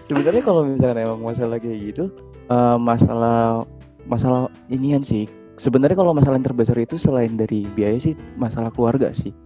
sebenarnya 0.07 0.43
kalau 0.43 0.63
misalnya 0.67 1.07
emang 1.07 1.23
masalah 1.23 1.59
kayak 1.59 1.79
gitu 1.83 2.05
eh, 2.51 2.77
masalah 2.79 3.65
masalah 4.07 4.51
inian 4.71 5.03
sih 5.03 5.27
sebenarnya 5.61 5.93
kalau 5.95 6.17
masalah 6.17 6.41
yang 6.41 6.49
terbesar 6.49 6.81
itu 6.81 6.97
selain 6.97 7.37
dari 7.37 7.69
biaya 7.77 8.01
sih 8.01 8.17
masalah 8.41 8.73
keluarga 8.73 9.13
sih. 9.13 9.37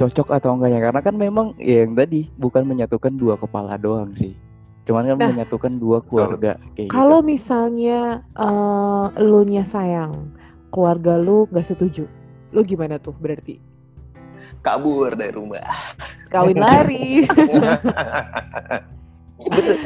Cocok 0.00 0.32
atau 0.32 0.56
enggaknya? 0.56 0.80
Karena 0.80 1.00
kan 1.04 1.14
memang 1.14 1.52
ya 1.60 1.84
yang 1.84 1.92
tadi 1.92 2.32
bukan 2.40 2.64
menyatukan 2.64 3.12
dua 3.12 3.36
kepala 3.36 3.76
doang 3.76 4.16
sih. 4.16 4.32
Cuman 4.88 5.04
kan 5.04 5.20
Nah. 5.20 5.28
menyatukan 5.36 5.76
dua 5.76 6.00
keluarga 6.00 6.56
kayak 6.72 6.88
kalau 6.88 7.20
gitu. 7.20 7.28
misalnya 7.36 8.24
eh 8.32 9.04
lu 9.20 9.44
nya 9.44 9.68
sayang 9.68 10.32
keluarga 10.72 11.20
lu 11.20 11.44
nggak 11.52 11.66
setuju 11.66 12.08
lu 12.56 12.64
gimana 12.64 12.96
tuh 12.96 13.12
berarti? 13.12 13.60
Kabur 14.64 15.12
dari 15.12 15.36
rumah. 15.36 15.60
Kawin 16.32 16.56
lari 16.56 17.24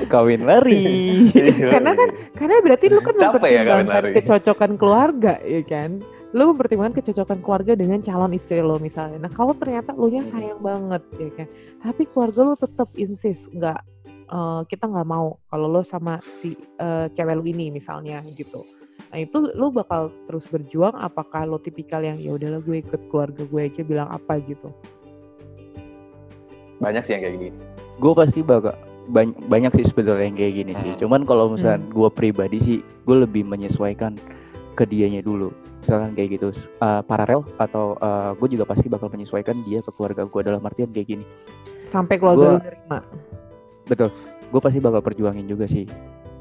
kawin 0.08 0.42
lari. 0.44 1.28
Karena 1.58 1.92
kan- 1.96 2.14
karena 2.34 2.54
berarti 2.62 2.86
lu 2.90 3.00
kan 3.00 3.14
Capek 3.16 3.50
ya 3.50 3.62
mempertimbangkan 3.62 3.86
lari. 3.88 4.10
kecocokan 4.16 4.72
keluarga 4.76 5.34
ya 5.42 5.62
kan? 5.64 5.90
Lu 6.32 6.48
mempertimbangkan 6.48 6.96
kecocokan 7.04 7.38
keluarga 7.44 7.72
dengan 7.76 8.00
calon 8.00 8.32
istri 8.32 8.60
lo 8.64 8.80
misalnya. 8.80 9.20
Nah 9.28 9.32
kalau 9.32 9.52
ternyata 9.52 9.92
lu 9.92 10.08
nya 10.08 10.24
sayang 10.24 10.60
banget 10.64 11.02
ya 11.20 11.30
kan? 11.36 11.48
Tapi 11.84 12.02
keluarga 12.08 12.40
lu 12.40 12.54
tetap 12.56 12.88
insist 12.96 13.52
nggak 13.52 13.80
eh, 14.32 14.60
kita 14.66 14.84
nggak 14.88 15.08
mau 15.08 15.36
kalau 15.52 15.68
lo 15.68 15.84
sama 15.84 16.24
si 16.40 16.56
eh, 16.56 17.06
cewek 17.12 17.34
lu 17.36 17.44
ini 17.44 17.68
misalnya 17.68 18.24
gitu. 18.32 18.64
Nah 19.12 19.20
itu 19.20 19.44
lu 19.52 19.68
bakal 19.68 20.08
terus 20.24 20.48
berjuang 20.48 20.96
apakah 20.96 21.44
lo 21.44 21.60
tipikal 21.60 22.00
yang 22.00 22.16
ya 22.16 22.32
udahlah 22.32 22.64
gue 22.64 22.80
ikut 22.80 23.12
keluarga 23.12 23.44
gue 23.44 23.60
aja 23.60 23.84
bilang 23.84 24.08
apa 24.08 24.40
gitu? 24.40 24.72
Banyak 26.80 27.02
sih 27.04 27.12
yang 27.14 27.22
kayak 27.28 27.34
gini. 27.38 27.50
Gue 28.00 28.12
pasti 28.16 28.40
bakal 28.40 28.74
banyak, 29.08 29.36
banyak 29.46 29.72
sih 29.74 29.84
sebetulnya 29.86 30.24
yang 30.24 30.36
kayak 30.36 30.54
gini 30.54 30.72
sih. 30.78 30.90
Hmm. 30.94 31.00
cuman 31.00 31.20
kalau 31.24 31.50
misalnya 31.50 31.82
Hmm. 31.82 31.90
gue 31.90 32.08
pribadi 32.10 32.58
sih 32.58 32.78
gue 32.80 33.16
lebih 33.18 33.42
menyesuaikan 33.42 34.14
ke 34.72 34.86
dianya 34.86 35.20
dulu. 35.20 35.50
Misalkan 35.82 36.14
kayak 36.14 36.38
gitu 36.38 36.48
uh, 36.78 37.02
paralel 37.02 37.42
atau 37.58 37.98
gue 38.38 38.48
juga 38.54 38.62
pasti 38.62 38.86
bakal 38.86 39.10
menyesuaikan 39.10 39.58
dia 39.66 39.82
ke 39.82 39.90
keluarga 39.90 40.22
gue 40.22 40.40
dalam 40.40 40.62
artian 40.62 40.88
kayak 40.88 41.18
gini. 41.18 41.24
Sampai 41.90 42.16
keluarga 42.16 42.38
Gua- 42.38 42.54
lu 42.56 42.62
nerima? 42.62 42.98
Betul. 43.84 44.08
Gue 44.48 44.60
pasti 44.62 44.78
bakal 44.78 45.02
perjuangin 45.02 45.44
juga 45.44 45.66
sih. 45.66 45.84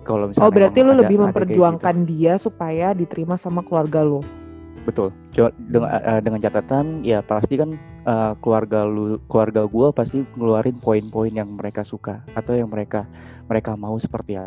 Kalau 0.01 0.29
misalnya 0.29 0.45
oh 0.45 0.53
berarti 0.53 0.79
lu 0.81 0.93
ada- 0.93 1.01
lebih 1.01 1.17
kayak 1.17 1.25
memperjuangkan 1.29 1.95
dia 2.05 2.33
supaya 2.37 2.93
diterima 2.93 3.35
sama 3.35 3.61
keluarga 3.61 4.05
lu? 4.05 4.21
gitu. 4.21 4.40
Betul. 4.83 5.09
Dengan 5.57 5.89
uh, 5.89 6.21
dengan 6.21 6.39
catatan 6.41 7.05
ya 7.05 7.21
pasti 7.21 7.57
kan 7.57 7.77
uh, 8.05 8.33
keluarga 8.39 8.85
lu 8.85 9.21
keluarga 9.29 9.65
gue 9.65 9.87
pasti 9.93 10.25
ngeluarin 10.37 10.77
poin-poin 10.81 11.31
yang 11.31 11.49
mereka 11.53 11.85
suka 11.85 12.21
atau 12.33 12.57
yang 12.57 12.69
mereka 12.69 13.05
mereka 13.47 13.77
mau 13.77 13.95
seperti 14.01 14.37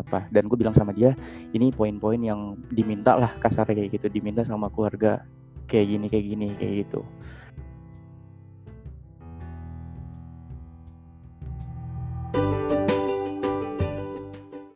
apa. 0.00 0.26
Dan 0.32 0.48
gue 0.48 0.56
bilang 0.56 0.72
sama 0.72 0.96
dia 0.96 1.12
ini 1.52 1.68
poin-poin 1.74 2.18
yang 2.18 2.56
diminta 2.72 3.18
lah 3.18 3.32
kasarnya 3.42 3.84
kayak 3.84 4.00
gitu 4.00 4.06
diminta 4.08 4.42
sama 4.46 4.72
keluarga 4.72 5.22
kayak 5.70 5.86
gini 5.86 6.06
kayak 6.10 6.24
gini 6.26 6.48
kayak 6.58 6.74
gitu 6.86 7.00